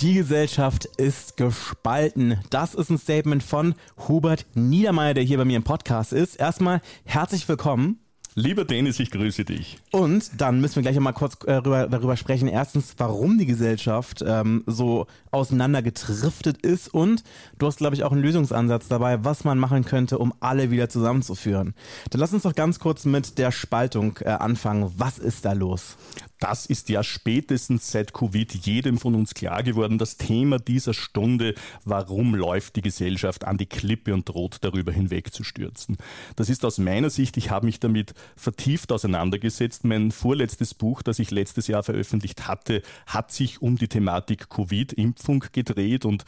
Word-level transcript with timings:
Die 0.00 0.14
Gesellschaft 0.14 0.86
ist 0.96 1.36
gespalten. 1.36 2.40
Das 2.50 2.74
ist 2.74 2.90
ein 2.90 2.98
Statement 2.98 3.42
von 3.42 3.74
Hubert 4.08 4.44
Niedermeyer, 4.54 5.14
der 5.14 5.22
hier 5.22 5.38
bei 5.38 5.44
mir 5.44 5.56
im 5.56 5.62
Podcast 5.62 6.12
ist. 6.12 6.34
Erstmal 6.34 6.80
herzlich 7.04 7.48
willkommen. 7.48 8.00
Lieber 8.36 8.64
Dennis, 8.64 8.98
ich 8.98 9.12
grüße 9.12 9.44
dich. 9.44 9.78
Und 9.92 10.40
dann 10.40 10.60
müssen 10.60 10.74
wir 10.74 10.82
gleich 10.82 10.98
mal 10.98 11.12
kurz 11.12 11.34
äh, 11.44 11.46
darüber, 11.46 11.86
darüber 11.86 12.16
sprechen. 12.16 12.48
Erstens, 12.48 12.94
warum 12.98 13.38
die 13.38 13.46
Gesellschaft 13.46 14.24
ähm, 14.26 14.64
so 14.66 15.06
auseinandergetriftet 15.30 16.58
ist. 16.66 16.92
Und 16.92 17.22
du 17.60 17.68
hast, 17.68 17.78
glaube 17.78 17.94
ich, 17.94 18.02
auch 18.02 18.10
einen 18.10 18.22
Lösungsansatz 18.22 18.88
dabei, 18.88 19.24
was 19.24 19.44
man 19.44 19.56
machen 19.58 19.84
könnte, 19.84 20.18
um 20.18 20.34
alle 20.40 20.72
wieder 20.72 20.88
zusammenzuführen. 20.88 21.74
Dann 22.10 22.20
lass 22.20 22.32
uns 22.32 22.42
doch 22.42 22.56
ganz 22.56 22.80
kurz 22.80 23.04
mit 23.04 23.38
der 23.38 23.52
Spaltung 23.52 24.18
äh, 24.22 24.30
anfangen. 24.30 24.92
Was 24.96 25.18
ist 25.18 25.44
da 25.44 25.52
los? 25.52 25.96
Das 26.44 26.66
ist 26.66 26.90
ja 26.90 27.02
spätestens 27.02 27.90
seit 27.90 28.12
Covid 28.12 28.52
jedem 28.66 28.98
von 28.98 29.14
uns 29.14 29.32
klar 29.32 29.62
geworden. 29.62 29.96
Das 29.96 30.18
Thema 30.18 30.58
dieser 30.58 30.92
Stunde, 30.92 31.54
warum 31.86 32.34
läuft 32.34 32.76
die 32.76 32.82
Gesellschaft 32.82 33.44
an 33.44 33.56
die 33.56 33.64
Klippe 33.64 34.12
und 34.12 34.28
droht 34.28 34.58
darüber 34.60 34.92
hinwegzustürzen. 34.92 35.96
Das 36.36 36.50
ist 36.50 36.66
aus 36.66 36.76
meiner 36.76 37.08
Sicht, 37.08 37.38
ich 37.38 37.50
habe 37.50 37.64
mich 37.64 37.80
damit 37.80 38.12
vertieft 38.36 38.92
auseinandergesetzt. 38.92 39.84
Mein 39.84 40.10
vorletztes 40.10 40.74
Buch, 40.74 41.00
das 41.00 41.18
ich 41.18 41.30
letztes 41.30 41.66
Jahr 41.66 41.82
veröffentlicht 41.82 42.46
hatte, 42.46 42.82
hat 43.06 43.32
sich 43.32 43.62
um 43.62 43.78
die 43.78 43.88
Thematik 43.88 44.50
Covid-Impfung 44.50 45.46
gedreht 45.50 46.04
und 46.04 46.26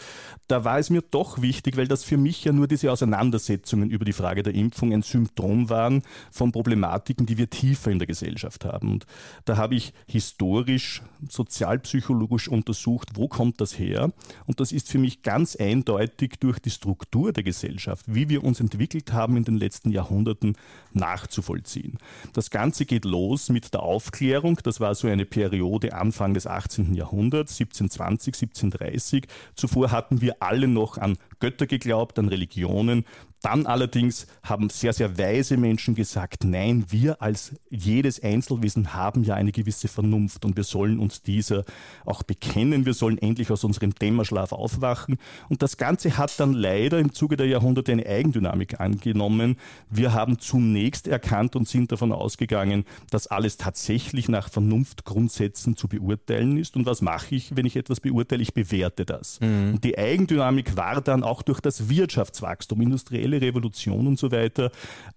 da 0.49 0.65
war 0.65 0.79
es 0.79 0.89
mir 0.89 1.03
doch 1.03 1.43
wichtig, 1.43 1.77
weil 1.77 1.89
das 1.89 2.05
für 2.05 2.17
mich 2.17 2.43
ja 2.43 2.53
nur 2.53 2.69
diese 2.69 2.91
Auseinandersetzungen 2.91 3.91
über 3.91 4.07
die 4.07 4.15
Frage 4.15 4.43
der 4.43 4.55
Impfung 4.55 4.95
ein 4.95 5.03
Symptom 5.03 5.69
waren 5.69 6.03
von 6.31 6.53
Problematiken, 6.53 7.27
die 7.27 7.37
wir 7.37 7.51
tiefer 7.51 7.91
in 7.91 7.99
der 7.99 8.07
Gesellschaft 8.07 8.65
haben. 8.65 8.93
Und 8.93 9.07
da 9.45 9.59
habe 9.59 9.75
ich 9.75 9.93
historisch, 10.09 11.03
sozialpsychologisch 11.29 12.49
untersucht, 12.49 13.11
wo 13.15 13.27
kommt 13.27 13.61
das 13.61 13.79
her? 13.79 14.13
Und 14.47 14.61
das 14.61 14.71
ist 14.71 14.89
für 14.89 14.99
mich 14.99 15.23
ganz 15.23 15.57
eindeutig 15.57 16.35
durch 16.39 16.61
die 16.61 16.71
Struktur 16.71 17.33
der 17.33 17.43
Gesellschaft, 17.43 18.05
wie 18.07 18.29
wir 18.29 18.45
uns 18.45 18.61
entwickelt 18.61 19.13
haben 19.13 19.37
in 19.37 19.45
den 19.45 19.57
letzten 19.57 19.91
Jahrhunderten, 19.91 20.57
nachzuvollziehen. 20.93 21.99
Das 22.33 22.51
Ganze 22.51 22.87
geht 22.87 23.05
los 23.05 23.49
mit 23.49 23.75
der 23.75 23.83
Aufklärung. 23.83 24.61
Das 24.63 24.79
war 24.81 24.95
so 24.95 25.09
eine 25.09 25.27
Periode 25.27 25.95
Anfang 25.95 26.35
des 26.35 26.47
18. 26.47 26.95
Jahrhunderts, 26.95 27.61
1720, 27.61 28.35
1730. 28.35 29.27
Zuvor 29.57 29.91
hatten 29.91 30.21
wir 30.21 30.37
alle 30.41 30.69
noch 30.69 30.99
an 30.99 31.19
Götter 31.41 31.67
geglaubt, 31.67 32.19
an 32.19 32.29
Religionen. 32.29 33.05
Dann 33.43 33.67
allerdings 33.67 34.27
haben 34.43 34.71
sehr, 34.71 34.93
sehr 34.93 35.19
weise 35.19 35.57
Menschen 35.57 35.95
gesagt, 35.95 36.43
nein, 36.43 36.87
wir 36.89 37.21
als 37.23 37.55
jedes 37.71 38.21
Einzelwesen 38.21 38.95
haben 38.95 39.25
ja 39.25 39.35
eine 39.35 39.53
gewisse 39.53 39.89
Vernunft 39.89 40.45
und 40.45 40.57
wir 40.57 40.65
sollen 40.65 40.99
uns 40.99 41.23
dieser 41.23 41.65
auch 42.07 42.23
bekennen, 42.23 42.87
wir 42.87 42.95
sollen 42.95 43.19
endlich 43.19 43.51
aus 43.51 43.63
unserem 43.63 43.95
Dämmerschlaf 43.95 44.53
aufwachen. 44.53 45.19
Und 45.49 45.63
das 45.63 45.77
Ganze 45.77 46.17
hat 46.17 46.41
dann 46.41 46.55
leider 46.55 46.99
im 46.99 47.13
Zuge 47.13 47.37
der 47.37 47.47
Jahrhunderte 47.47 47.93
eine 47.93 48.07
Eigendynamik 48.07 48.81
angenommen. 48.81 49.59
Wir 49.91 50.13
haben 50.13 50.39
zunächst 50.39 51.07
erkannt 51.07 51.57
und 51.57 51.69
sind 51.69 51.93
davon 51.93 52.13
ausgegangen, 52.13 52.85
dass 53.11 53.27
alles 53.27 53.59
tatsächlich 53.59 54.29
nach 54.29 54.49
Vernunftgrundsätzen 54.49 55.77
zu 55.77 55.89
beurteilen 55.89 56.57
ist. 56.57 56.75
Und 56.75 56.87
was 56.87 57.03
mache 57.03 57.35
ich, 57.35 57.55
wenn 57.55 57.67
ich 57.67 57.77
etwas 57.77 58.01
beurteile? 58.01 58.43
Ich 58.43 58.55
bewerte 58.55 59.05
das. 59.05 59.39
Mhm. 59.41 59.75
Und 59.75 59.85
die 59.85 59.99
Eigendynamik 59.99 60.77
war 60.77 61.01
dann 61.01 61.23
auch 61.27 61.43
durch 61.43 61.61
das 61.61 61.89
Wirtschaftswachstum, 61.89 62.81
industrielle 62.81 63.41
Revolution 63.41 64.07
und 64.07 64.19
so 64.19 64.31
weiter. 64.31 64.71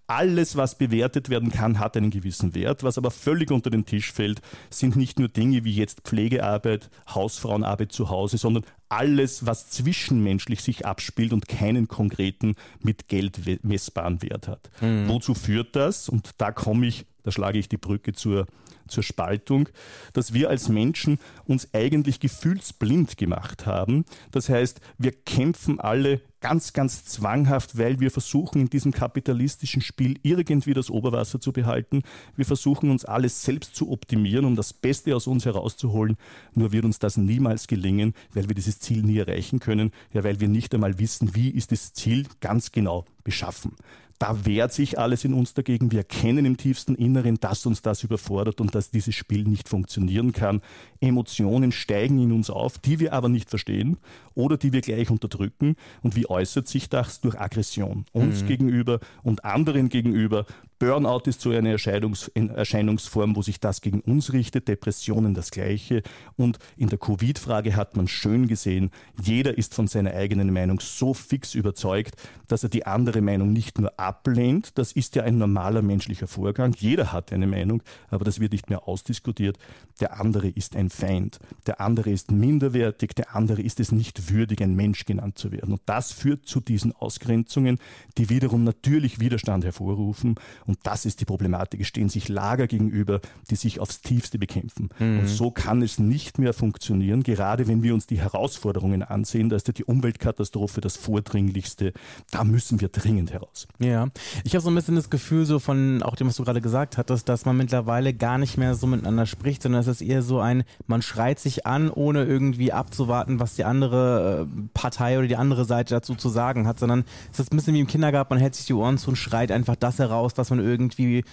Alles, 0.06 0.56
was 0.56 0.76
bewertet 0.76 1.30
werden 1.30 1.50
kann, 1.50 1.78
hat 1.78 1.96
einen 1.96 2.10
gewissen 2.10 2.54
Wert. 2.54 2.82
Was 2.82 2.98
aber 2.98 3.10
völlig 3.10 3.50
unter 3.50 3.70
den 3.70 3.86
Tisch 3.86 4.12
fällt, 4.12 4.40
sind 4.70 4.96
nicht 4.96 5.18
nur 5.18 5.28
Dinge 5.28 5.64
wie 5.64 5.74
jetzt 5.74 6.02
Pflegearbeit, 6.02 6.90
Hausfrauenarbeit 7.08 7.92
zu 7.92 8.10
Hause, 8.10 8.38
sondern 8.38 8.64
alles, 8.88 9.46
was 9.46 9.70
zwischenmenschlich 9.70 10.62
sich 10.62 10.84
abspielt 10.84 11.32
und 11.32 11.48
keinen 11.48 11.88
konkreten 11.88 12.56
mit 12.80 13.08
Geld 13.08 13.40
messbaren 13.62 14.20
Wert 14.22 14.48
hat. 14.48 14.70
Mhm. 14.80 15.08
Wozu 15.08 15.34
führt 15.34 15.76
das? 15.76 16.08
Und 16.08 16.30
da 16.38 16.50
komme 16.50 16.86
ich, 16.86 17.06
da 17.22 17.30
schlage 17.30 17.58
ich 17.58 17.68
die 17.68 17.76
Brücke 17.76 18.12
zur 18.12 18.46
zur 18.90 19.02
Spaltung, 19.02 19.68
dass 20.12 20.32
wir 20.32 20.50
als 20.50 20.68
Menschen 20.68 21.18
uns 21.46 21.68
eigentlich 21.72 22.20
gefühlsblind 22.20 23.16
gemacht 23.16 23.66
haben. 23.66 24.04
Das 24.30 24.48
heißt, 24.48 24.80
wir 24.98 25.12
kämpfen 25.12 25.80
alle 25.80 26.20
ganz, 26.40 26.72
ganz 26.72 27.04
zwanghaft, 27.04 27.78
weil 27.78 28.00
wir 28.00 28.10
versuchen, 28.10 28.62
in 28.62 28.70
diesem 28.70 28.92
kapitalistischen 28.92 29.82
Spiel 29.82 30.18
irgendwie 30.22 30.74
das 30.74 30.90
Oberwasser 30.90 31.40
zu 31.40 31.52
behalten. 31.52 32.02
Wir 32.36 32.46
versuchen, 32.46 32.90
uns 32.90 33.04
alles 33.04 33.42
selbst 33.42 33.76
zu 33.76 33.90
optimieren, 33.90 34.44
um 34.44 34.56
das 34.56 34.72
Beste 34.72 35.14
aus 35.14 35.26
uns 35.26 35.44
herauszuholen. 35.44 36.16
Nur 36.54 36.72
wird 36.72 36.84
uns 36.84 36.98
das 36.98 37.16
niemals 37.16 37.66
gelingen, 37.66 38.14
weil 38.32 38.48
wir 38.48 38.54
dieses 38.54 38.80
Ziel 38.80 39.02
nie 39.02 39.18
erreichen 39.18 39.60
können, 39.60 39.92
ja, 40.12 40.24
weil 40.24 40.40
wir 40.40 40.48
nicht 40.48 40.74
einmal 40.74 40.98
wissen, 40.98 41.34
wie 41.34 41.50
ist 41.50 41.72
das 41.72 41.92
Ziel 41.92 42.26
ganz 42.40 42.72
genau 42.72 43.04
beschaffen. 43.22 43.76
Da 44.20 44.44
wehrt 44.44 44.70
sich 44.70 44.98
alles 44.98 45.24
in 45.24 45.32
uns 45.32 45.54
dagegen. 45.54 45.90
Wir 45.92 46.00
erkennen 46.00 46.44
im 46.44 46.58
tiefsten 46.58 46.94
Inneren, 46.94 47.40
dass 47.40 47.64
uns 47.64 47.80
das 47.80 48.04
überfordert 48.04 48.60
und 48.60 48.74
dass 48.74 48.90
dieses 48.90 49.14
Spiel 49.14 49.44
nicht 49.44 49.66
funktionieren 49.66 50.32
kann. 50.34 50.60
Emotionen 51.00 51.72
steigen 51.72 52.22
in 52.22 52.30
uns 52.30 52.50
auf, 52.50 52.76
die 52.76 53.00
wir 53.00 53.14
aber 53.14 53.30
nicht 53.30 53.48
verstehen 53.48 53.96
oder 54.34 54.58
die 54.58 54.74
wir 54.74 54.82
gleich 54.82 55.08
unterdrücken. 55.08 55.74
Und 56.02 56.16
wie 56.16 56.28
äußert 56.28 56.68
sich 56.68 56.90
das? 56.90 57.22
Durch 57.22 57.40
Aggression. 57.40 58.04
Uns 58.12 58.42
mhm. 58.42 58.46
gegenüber 58.48 59.00
und 59.22 59.46
anderen 59.46 59.88
gegenüber. 59.88 60.44
Burnout 60.80 61.24
ist 61.26 61.42
so 61.42 61.50
eine 61.50 61.72
Erscheinungs 61.72 62.28
Erscheinungsform, 62.34 63.36
wo 63.36 63.42
sich 63.42 63.60
das 63.60 63.82
gegen 63.82 64.00
uns 64.00 64.32
richtet, 64.32 64.66
Depressionen 64.66 65.34
das 65.34 65.50
gleiche. 65.50 66.02
Und 66.36 66.58
in 66.78 66.88
der 66.88 66.98
Covid-Frage 66.98 67.76
hat 67.76 67.98
man 67.98 68.08
schön 68.08 68.48
gesehen, 68.48 68.90
jeder 69.22 69.58
ist 69.58 69.74
von 69.74 69.88
seiner 69.88 70.14
eigenen 70.14 70.54
Meinung 70.54 70.80
so 70.80 71.12
fix 71.12 71.54
überzeugt, 71.54 72.16
dass 72.48 72.62
er 72.62 72.70
die 72.70 72.86
andere 72.86 73.20
Meinung 73.20 73.52
nicht 73.52 73.78
nur 73.78 73.92
ablehnt, 74.00 74.78
das 74.78 74.92
ist 74.92 75.16
ja 75.16 75.22
ein 75.22 75.36
normaler 75.36 75.82
menschlicher 75.82 76.26
Vorgang, 76.26 76.74
jeder 76.78 77.12
hat 77.12 77.30
eine 77.30 77.46
Meinung, 77.46 77.82
aber 78.08 78.24
das 78.24 78.40
wird 78.40 78.52
nicht 78.52 78.70
mehr 78.70 78.88
ausdiskutiert. 78.88 79.58
Der 80.00 80.18
andere 80.18 80.48
ist 80.48 80.76
ein 80.76 80.88
Feind, 80.88 81.40
der 81.66 81.82
andere 81.82 82.08
ist 82.08 82.30
minderwertig, 82.30 83.14
der 83.14 83.36
andere 83.36 83.60
ist 83.60 83.80
es 83.80 83.92
nicht 83.92 84.32
würdig, 84.32 84.62
ein 84.62 84.76
Mensch 84.76 85.04
genannt 85.04 85.36
zu 85.36 85.52
werden. 85.52 85.72
Und 85.72 85.82
das 85.84 86.10
führt 86.10 86.46
zu 86.46 86.60
diesen 86.60 86.92
Ausgrenzungen, 86.92 87.78
die 88.16 88.30
wiederum 88.30 88.64
natürlich 88.64 89.20
Widerstand 89.20 89.64
hervorrufen 89.64 90.36
und 90.70 90.78
das 90.84 91.04
ist 91.04 91.20
die 91.20 91.24
Problematik. 91.24 91.80
Es 91.80 91.88
stehen 91.88 92.08
sich 92.08 92.28
Lager 92.28 92.68
gegenüber, 92.68 93.20
die 93.50 93.56
sich 93.56 93.80
aufs 93.80 94.02
tiefste 94.02 94.38
bekämpfen. 94.38 94.88
Mhm. 95.00 95.20
Und 95.20 95.26
so 95.26 95.50
kann 95.50 95.82
es 95.82 95.98
nicht 95.98 96.38
mehr 96.38 96.52
funktionieren, 96.52 97.24
gerade 97.24 97.66
wenn 97.66 97.82
wir 97.82 97.92
uns 97.92 98.06
die 98.06 98.20
Herausforderungen 98.20 99.02
ansehen. 99.02 99.48
Da 99.48 99.56
ist 99.56 99.66
ja 99.66 99.72
die 99.72 99.84
Umweltkatastrophe 99.84 100.80
das 100.80 100.96
Vordringlichste. 100.96 101.92
Da 102.30 102.44
müssen 102.44 102.80
wir 102.80 102.88
dringend 102.88 103.32
heraus. 103.32 103.66
Ja, 103.80 104.06
ich 104.44 104.54
habe 104.54 104.62
so 104.62 104.70
ein 104.70 104.76
bisschen 104.76 104.94
das 104.94 105.10
Gefühl, 105.10 105.44
so 105.44 105.58
von 105.58 106.04
auch 106.04 106.14
dem, 106.14 106.28
was 106.28 106.36
du 106.36 106.44
gerade 106.44 106.60
gesagt 106.60 106.98
hattest, 106.98 107.28
dass 107.28 107.44
man 107.44 107.56
mittlerweile 107.56 108.14
gar 108.14 108.38
nicht 108.38 108.56
mehr 108.56 108.76
so 108.76 108.86
miteinander 108.86 109.26
spricht, 109.26 109.62
sondern 109.62 109.80
es 109.80 109.88
ist 109.88 110.02
eher 110.02 110.22
so 110.22 110.38
ein, 110.38 110.62
man 110.86 111.02
schreit 111.02 111.40
sich 111.40 111.66
an, 111.66 111.90
ohne 111.90 112.24
irgendwie 112.24 112.72
abzuwarten, 112.72 113.40
was 113.40 113.56
die 113.56 113.64
andere 113.64 114.46
äh, 114.48 114.68
Partei 114.72 115.18
oder 115.18 115.26
die 115.26 115.36
andere 115.36 115.64
Seite 115.64 115.94
dazu 115.94 116.14
zu 116.14 116.28
sagen 116.28 116.68
hat, 116.68 116.78
sondern 116.78 117.04
es 117.32 117.40
ist 117.40 117.52
ein 117.52 117.56
bisschen 117.56 117.74
wie 117.74 117.80
im 117.80 117.88
Kindergarten, 117.88 118.32
man 118.32 118.40
hält 118.40 118.54
sich 118.54 118.66
die 118.66 118.74
Ohren 118.74 118.98
zu 118.98 119.10
und 119.10 119.16
schreit 119.16 119.50
einfach 119.50 119.74
das 119.74 119.98
heraus, 119.98 120.34
was 120.36 120.50
man 120.50 120.59
irgendwie 120.62 121.24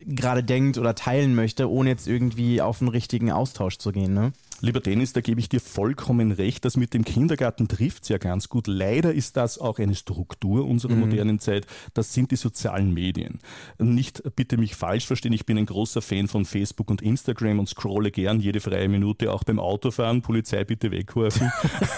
gerade 0.00 0.42
denkt 0.44 0.78
oder 0.78 0.94
teilen 0.94 1.34
möchte, 1.34 1.70
ohne 1.70 1.90
jetzt 1.90 2.06
irgendwie 2.06 2.60
auf 2.60 2.80
einen 2.80 2.88
richtigen 2.88 3.30
Austausch 3.30 3.78
zu 3.78 3.92
gehen. 3.92 4.14
Ne? 4.14 4.32
Lieber 4.62 4.80
Dennis, 4.80 5.12
da 5.12 5.20
gebe 5.20 5.38
ich 5.38 5.50
dir 5.50 5.60
vollkommen 5.60 6.32
recht. 6.32 6.64
Das 6.64 6.78
mit 6.78 6.94
dem 6.94 7.04
Kindergarten 7.04 7.68
trifft 7.68 8.04
es 8.04 8.08
ja 8.08 8.16
ganz 8.16 8.48
gut. 8.48 8.66
Leider 8.66 9.12
ist 9.12 9.36
das 9.36 9.58
auch 9.58 9.78
eine 9.78 9.94
Struktur 9.94 10.66
unserer 10.66 10.94
mhm. 10.94 11.00
modernen 11.00 11.38
Zeit. 11.38 11.66
Das 11.92 12.14
sind 12.14 12.30
die 12.30 12.36
sozialen 12.36 12.94
Medien. 12.94 13.38
Nicht 13.78 14.22
bitte 14.34 14.56
mich 14.56 14.74
falsch 14.74 15.06
verstehen, 15.06 15.34
ich 15.34 15.44
bin 15.44 15.58
ein 15.58 15.66
großer 15.66 16.00
Fan 16.00 16.26
von 16.26 16.46
Facebook 16.46 16.90
und 16.90 17.02
Instagram 17.02 17.58
und 17.58 17.68
scrolle 17.68 18.10
gern 18.10 18.40
jede 18.40 18.60
freie 18.60 18.88
Minute, 18.88 19.30
auch 19.30 19.44
beim 19.44 19.58
Autofahren. 19.58 20.22
Polizei 20.22 20.64
bitte 20.64 20.90
wegwerfen. 20.90 21.52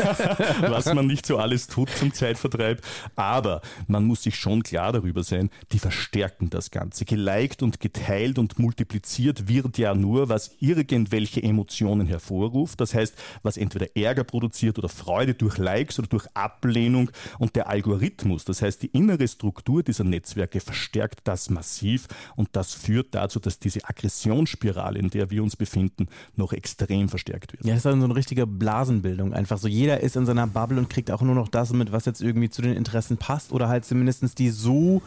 Was 0.61 0.93
man 0.93 1.07
nicht 1.07 1.27
so 1.27 1.39
alles 1.39 1.69
tut 1.69 1.91
zum 1.91 2.13
Zeitvertreib. 2.13 2.83
Aber 3.15 3.63
man 3.87 4.05
muss 4.05 4.25
sich 4.25 4.35
schon 4.35 4.65
klar 4.65 4.93
darüber 4.93 5.23
sein, 5.23 5.51
die 5.71 5.79
verstärken 5.79 6.51
das 6.51 6.73
Ganze. 6.73 7.05
Geliked 7.05 7.63
und 7.63 7.79
geteilt 7.79 8.37
und 8.37 8.59
multipliziert 8.59 9.47
wird 9.47 9.79
ja 9.79 9.95
nur, 9.95 10.29
was 10.29 10.57
irgendwelche 10.59 11.43
Emotionen 11.43 12.07
hervorruft 12.07 12.48
Vorruf, 12.49 12.77
das 12.77 12.95
heißt, 12.95 13.15
was 13.43 13.57
entweder 13.57 13.95
Ärger 13.95 14.25
produziert 14.25 14.79
oder 14.79 14.89
Freude 14.89 15.35
durch 15.35 15.59
Likes 15.59 15.99
oder 15.99 16.09
durch 16.09 16.27
Ablehnung 16.35 17.11
und 17.39 17.57
der 17.57 17.69
Algorithmus, 17.69 18.45
das 18.45 18.63
heißt 18.63 18.83
die 18.83 18.89
innere 18.89 19.29
Struktur 19.29 19.83
dieser 19.83 20.05
Netzwerke 20.05 20.61
verstärkt 20.61 21.21
das 21.25 21.51
massiv 21.51 22.09
und 22.37 22.49
das 22.53 22.73
führt 22.73 23.15
dazu, 23.15 23.39
dass 23.39 23.59
diese 23.59 23.85
Aggressionsspirale, 23.85 24.99
in 24.99 25.11
der 25.11 25.31
wir 25.31 25.43
uns 25.43 25.57
befinden, 25.57 26.09
noch 26.37 26.53
extrem 26.53 27.09
verstärkt 27.09 27.53
wird. 27.53 27.65
Ja, 27.65 27.71
das 27.71 27.79
ist 27.79 27.87
dann 27.87 28.01
so 28.01 28.07
eine 28.07 28.17
richtige 28.17 28.47
Blasenbildung. 28.47 29.35
Einfach 29.35 29.59
so, 29.59 29.69
jeder 29.69 30.01
ist 30.01 30.17
in 30.17 30.27
seiner 30.27 30.47
Bubble 30.47 30.79
und 30.79 30.89
kriegt 30.89 31.11
auch 31.11 31.23
nur 31.23 31.35
noch 31.35 31.49
das 31.49 31.73
mit, 31.73 31.93
was 31.93 32.07
jetzt 32.07 32.23
irgendwie 32.23 32.49
zu 32.49 32.63
den 32.63 32.75
Interessen 32.75 33.19
passt 33.19 33.53
oder 33.53 33.69
halt 33.69 33.85
zumindest 33.85 34.39
die 34.39 34.51
so 34.51 35.03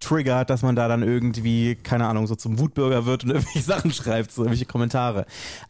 triggert, 0.00 0.48
dass 0.50 0.62
man 0.62 0.76
da 0.76 0.86
dann 0.86 1.02
irgendwie, 1.02 1.74
keine 1.74 2.06
Ahnung, 2.06 2.26
so 2.26 2.34
zum 2.34 2.58
Wutbürger 2.58 3.04
wird 3.04 3.24
und 3.24 3.30
irgendwelche 3.34 3.62
Sachen 3.62 3.92
schreibt, 3.92 4.30
so 4.30 4.42
irgendwelche 4.42 4.66
Kommentare. 4.66 5.26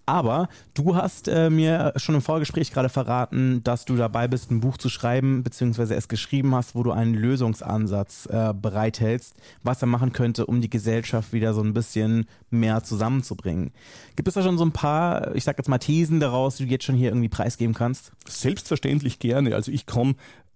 Aber 0.06 0.48
du 0.75 0.96
hast 0.96 1.28
äh, 1.28 1.50
mir 1.50 1.92
schon 1.96 2.14
im 2.14 2.22
Vorgespräch 2.22 2.72
gerade 2.72 2.88
verraten, 2.88 3.62
dass 3.64 3.84
du 3.84 3.96
dabei 3.96 4.28
bist, 4.28 4.50
ein 4.50 4.60
Buch 4.60 4.76
zu 4.76 4.88
schreiben, 4.88 5.42
beziehungsweise 5.42 5.94
es 5.94 6.08
geschrieben 6.08 6.54
hast, 6.54 6.75
wo 6.75 6.82
du 6.82 6.92
einen 6.92 7.14
Lösungsansatz 7.14 8.26
äh, 8.26 8.52
bereithältst, 8.54 9.34
was 9.62 9.82
er 9.82 9.88
machen 9.88 10.12
könnte, 10.12 10.46
um 10.46 10.60
die 10.60 10.70
Gesellschaft 10.70 11.32
wieder 11.32 11.54
so 11.54 11.62
ein 11.62 11.72
bisschen 11.75 12.26
mehr 12.50 12.82
zusammenzubringen. 12.82 13.72
Gibt 14.16 14.28
es 14.28 14.34
da 14.34 14.42
schon 14.42 14.58
so 14.58 14.64
ein 14.64 14.72
paar, 14.72 15.34
ich 15.34 15.44
sag 15.44 15.58
jetzt 15.58 15.69
mal 15.69 15.78
Thesen 15.78 16.20
daraus, 16.20 16.56
die 16.56 16.66
du 16.66 16.70
jetzt 16.70 16.84
schon 16.84 16.96
hier 16.96 17.10
irgendwie 17.10 17.28
preisgeben 17.28 17.75
kannst? 17.75 18.12
Selbstverständlich 18.26 19.19
gerne. 19.19 19.54
Also 19.54 19.72
ich 19.72 19.86
komme 19.86 20.14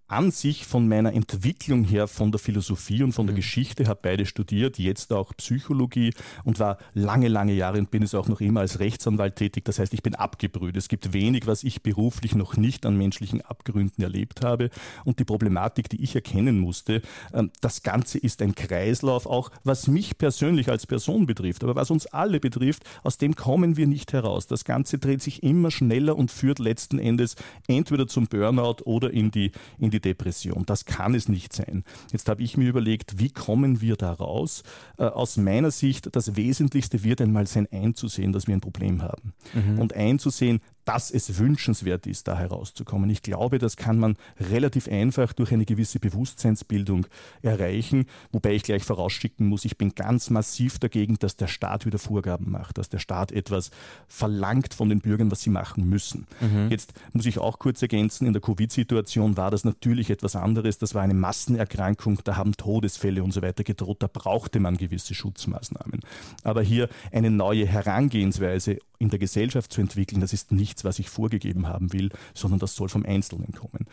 an 0.08 0.30
sich 0.30 0.66
von 0.66 0.88
meiner 0.88 1.12
Entwicklung 1.14 1.84
her 1.84 2.06
von 2.06 2.32
der 2.32 2.38
Philosophie 2.38 3.02
und 3.02 3.12
von 3.12 3.26
der 3.26 3.32
mhm. 3.32 3.38
Geschichte, 3.38 3.86
habe 3.86 4.00
beide 4.02 4.26
studiert, 4.26 4.78
jetzt 4.78 5.12
auch 5.12 5.32
Psychologie 5.36 6.12
und 6.44 6.58
war 6.58 6.78
lange, 6.92 7.28
lange 7.28 7.54
Jahre 7.54 7.78
und 7.78 7.90
bin 7.90 8.02
es 8.02 8.14
auch 8.14 8.28
noch 8.28 8.40
immer 8.40 8.60
als 8.60 8.78
Rechtsanwalt 8.78 9.36
tätig. 9.36 9.64
Das 9.64 9.78
heißt, 9.78 9.94
ich 9.94 10.02
bin 10.02 10.14
abgebrüht. 10.14 10.76
Es 10.76 10.88
gibt 10.88 11.12
wenig, 11.12 11.46
was 11.46 11.64
ich 11.64 11.82
beruflich 11.82 12.34
noch 12.34 12.56
nicht 12.56 12.84
an 12.84 12.96
menschlichen 12.98 13.40
Abgründen 13.40 14.02
erlebt 14.02 14.44
habe. 14.44 14.70
Und 15.04 15.18
die 15.18 15.24
Problematik, 15.24 15.88
die 15.88 16.02
ich 16.02 16.14
erkennen 16.14 16.58
musste, 16.58 17.02
ähm, 17.32 17.50
das 17.60 17.82
Ganze 17.82 18.18
ist 18.18 18.42
ein 18.42 18.54
Kreislauf, 18.54 19.26
auch 19.26 19.50
was 19.64 19.88
mich 19.88 20.18
persönlich 20.18 20.68
als 20.68 20.86
Person 20.86 21.26
betrifft, 21.26 21.64
aber 21.64 21.74
was 21.74 21.90
uns 21.90 22.06
alle 22.06 22.40
betrifft, 22.40 22.84
aus 23.02 23.18
dem 23.18 23.34
kommen 23.34 23.76
wir 23.76 23.86
nicht 23.86 24.12
heraus. 24.12 24.46
Das 24.46 24.64
Ganze 24.64 24.98
dreht 24.98 25.22
sich 25.22 25.42
immer 25.42 25.70
schneller 25.70 26.16
und 26.16 26.30
führt 26.30 26.58
letzten 26.58 26.98
Endes 26.98 27.36
entweder 27.66 28.06
zum 28.06 28.26
Burnout 28.26 28.82
oder 28.84 29.10
in 29.10 29.30
die, 29.30 29.52
in 29.78 29.90
die 29.92 30.00
Depression. 30.00 30.64
Das 30.66 30.84
kann 30.84 31.14
es 31.14 31.28
nicht 31.28 31.52
sein. 31.52 31.84
Jetzt 32.10 32.28
habe 32.28 32.42
ich 32.42 32.56
mir 32.56 32.68
überlegt, 32.68 33.18
wie 33.18 33.30
kommen 33.30 33.80
wir 33.80 33.96
da 33.96 34.12
raus? 34.12 34.62
Äh, 34.98 35.04
aus 35.04 35.36
meiner 35.36 35.70
Sicht, 35.70 36.14
das 36.14 36.36
Wesentlichste 36.36 37.04
wird 37.04 37.20
einmal 37.20 37.46
sein, 37.46 37.68
einzusehen, 37.70 38.32
dass 38.32 38.46
wir 38.46 38.54
ein 38.54 38.60
Problem 38.60 39.02
haben. 39.02 39.34
Mhm. 39.54 39.78
Und 39.78 39.94
einzusehen, 39.94 40.60
dass 40.84 41.10
es 41.10 41.38
wünschenswert 41.38 42.06
ist, 42.06 42.28
da 42.28 42.36
herauszukommen. 42.36 43.08
Ich 43.10 43.22
glaube, 43.22 43.58
das 43.58 43.76
kann 43.76 43.98
man 43.98 44.16
relativ 44.38 44.88
einfach 44.88 45.32
durch 45.32 45.52
eine 45.52 45.64
gewisse 45.64 46.00
Bewusstseinsbildung 46.00 47.06
erreichen, 47.42 48.06
wobei 48.32 48.54
ich 48.54 48.62
gleich 48.62 48.84
vorausschicken 48.84 49.46
muss, 49.46 49.64
ich 49.64 49.78
bin 49.78 49.94
ganz 49.94 50.30
massiv 50.30 50.78
dagegen, 50.78 51.18
dass 51.18 51.36
der 51.36 51.46
Staat 51.46 51.86
wieder 51.86 51.98
Vorgaben 51.98 52.50
macht, 52.50 52.78
dass 52.78 52.88
der 52.88 52.98
Staat 52.98 53.32
etwas 53.32 53.70
verlangt 54.08 54.74
von 54.74 54.88
den 54.88 55.00
Bürgern, 55.00 55.30
was 55.30 55.42
sie 55.42 55.50
machen 55.50 55.88
müssen. 55.88 56.26
Mhm. 56.40 56.68
Jetzt 56.70 56.92
muss 57.12 57.26
ich 57.26 57.38
auch 57.38 57.58
kurz 57.58 57.80
ergänzen, 57.82 58.26
in 58.26 58.32
der 58.32 58.42
Covid-Situation 58.42 59.36
war 59.36 59.50
das 59.50 59.64
natürlich 59.64 60.10
etwas 60.10 60.36
anderes, 60.36 60.78
das 60.78 60.94
war 60.94 61.02
eine 61.02 61.14
Massenerkrankung, 61.14 62.18
da 62.24 62.36
haben 62.36 62.56
Todesfälle 62.56 63.22
und 63.22 63.32
so 63.32 63.42
weiter 63.42 63.64
gedroht, 63.64 64.02
da 64.02 64.08
brauchte 64.12 64.60
man 64.60 64.76
gewisse 64.76 65.14
Schutzmaßnahmen. 65.14 66.00
Aber 66.42 66.62
hier 66.62 66.88
eine 67.12 67.30
neue 67.30 67.66
Herangehensweise 67.66 68.78
in 69.02 69.08
der 69.08 69.18
Gesellschaft 69.18 69.72
zu 69.72 69.80
entwickeln, 69.80 70.20
das 70.20 70.32
ist 70.32 70.52
nichts, 70.52 70.84
was 70.84 71.00
ich 71.00 71.10
vorgegeben 71.10 71.66
haben 71.66 71.92
will, 71.92 72.10
sondern 72.34 72.60
das 72.60 72.76
soll 72.76 72.88
vom 72.88 73.04
Einzelnen 73.04 73.52
kommen. 73.52 73.86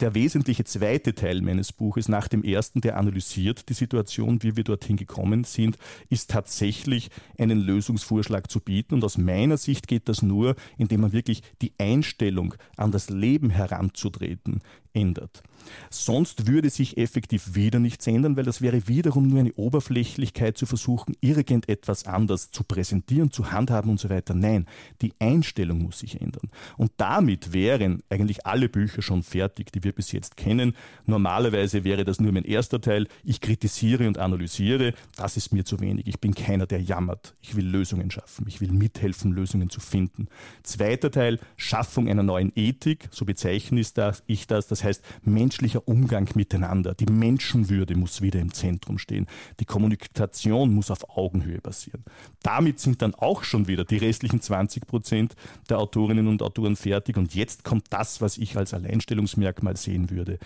Der 0.00 0.14
wesentliche 0.14 0.64
zweite 0.64 1.14
Teil 1.14 1.42
meines 1.42 1.72
Buches, 1.72 2.08
nach 2.08 2.26
dem 2.26 2.42
ersten, 2.42 2.80
der 2.80 2.96
analysiert 2.96 3.68
die 3.68 3.74
Situation, 3.74 4.42
wie 4.42 4.56
wir 4.56 4.64
dorthin 4.64 4.96
gekommen 4.96 5.44
sind, 5.44 5.78
ist 6.10 6.30
tatsächlich 6.30 7.10
einen 7.38 7.60
Lösungsvorschlag 7.60 8.50
zu 8.50 8.58
bieten. 8.58 8.94
Und 8.94 9.04
aus 9.04 9.16
meiner 9.16 9.58
Sicht 9.58 9.86
geht 9.86 10.08
das 10.08 10.22
nur, 10.22 10.56
indem 10.76 11.02
man 11.02 11.12
wirklich 11.12 11.42
die 11.62 11.72
Einstellung 11.78 12.54
an 12.76 12.90
das 12.90 13.08
Leben 13.10 13.50
heranzutreten 13.50 14.60
ändert. 14.92 15.42
Sonst 15.90 16.46
würde 16.46 16.70
sich 16.70 16.96
effektiv 16.96 17.54
wieder 17.54 17.78
nichts 17.78 18.06
ändern, 18.06 18.36
weil 18.36 18.44
das 18.44 18.62
wäre 18.62 18.88
wiederum 18.88 19.28
nur 19.28 19.40
eine 19.40 19.52
Oberflächlichkeit 19.52 20.56
zu 20.56 20.64
versuchen, 20.64 21.14
irgendetwas 21.20 22.06
anders 22.06 22.50
zu 22.50 22.64
präsentieren, 22.64 23.30
zu 23.30 23.52
handhaben 23.52 23.90
und 23.90 24.00
so 24.00 24.08
weiter. 24.08 24.15
Nein, 24.34 24.66
die 25.02 25.12
Einstellung 25.18 25.82
muss 25.82 26.00
sich 26.00 26.20
ändern. 26.20 26.50
Und 26.76 26.92
damit 26.96 27.52
wären 27.52 28.02
eigentlich 28.08 28.46
alle 28.46 28.68
Bücher 28.68 29.02
schon 29.02 29.22
fertig, 29.22 29.72
die 29.72 29.84
wir 29.84 29.92
bis 29.92 30.12
jetzt 30.12 30.36
kennen. 30.36 30.74
Normalerweise 31.06 31.84
wäre 31.84 32.04
das 32.04 32.20
nur 32.20 32.32
mein 32.32 32.44
erster 32.44 32.80
Teil. 32.80 33.08
Ich 33.24 33.40
kritisiere 33.40 34.06
und 34.06 34.18
analysiere. 34.18 34.94
Das 35.16 35.36
ist 35.36 35.52
mir 35.52 35.64
zu 35.64 35.80
wenig. 35.80 36.06
Ich 36.06 36.20
bin 36.20 36.34
keiner, 36.34 36.66
der 36.66 36.80
jammert. 36.80 37.34
Ich 37.40 37.56
will 37.56 37.66
Lösungen 37.66 38.10
schaffen. 38.10 38.46
Ich 38.48 38.60
will 38.60 38.72
mithelfen, 38.72 39.32
Lösungen 39.32 39.70
zu 39.70 39.80
finden. 39.80 40.28
Zweiter 40.62 41.10
Teil, 41.10 41.38
Schaffung 41.56 42.08
einer 42.08 42.22
neuen 42.22 42.52
Ethik. 42.54 43.08
So 43.10 43.24
bezeichne 43.24 43.80
ich 43.80 43.92
das. 43.92 44.66
Das 44.66 44.84
heißt, 44.84 45.02
menschlicher 45.24 45.86
Umgang 45.86 46.28
miteinander. 46.34 46.94
Die 46.94 47.06
Menschenwürde 47.06 47.94
muss 47.96 48.22
wieder 48.22 48.40
im 48.40 48.52
Zentrum 48.52 48.98
stehen. 48.98 49.26
Die 49.60 49.64
Kommunikation 49.64 50.72
muss 50.72 50.90
auf 50.90 51.16
Augenhöhe 51.16 51.60
passieren. 51.60 52.04
Damit 52.42 52.80
sind 52.80 53.02
dann 53.02 53.14
auch 53.14 53.44
schon 53.44 53.68
wieder 53.68 53.84
die 53.84 53.96
restlichen 54.06 54.40
20 54.40 54.86
Prozent 54.86 55.34
der 55.68 55.78
Autorinnen 55.78 56.28
und 56.28 56.42
Autoren 56.42 56.76
fertig. 56.76 57.16
Und 57.16 57.34
jetzt 57.34 57.64
kommt 57.64 57.86
das, 57.90 58.20
was 58.20 58.38
ich 58.38 58.56
als 58.56 58.74
Alleinstellungsmerkmal 58.74 59.76
sehen 59.76 60.10
würde. 60.10 60.38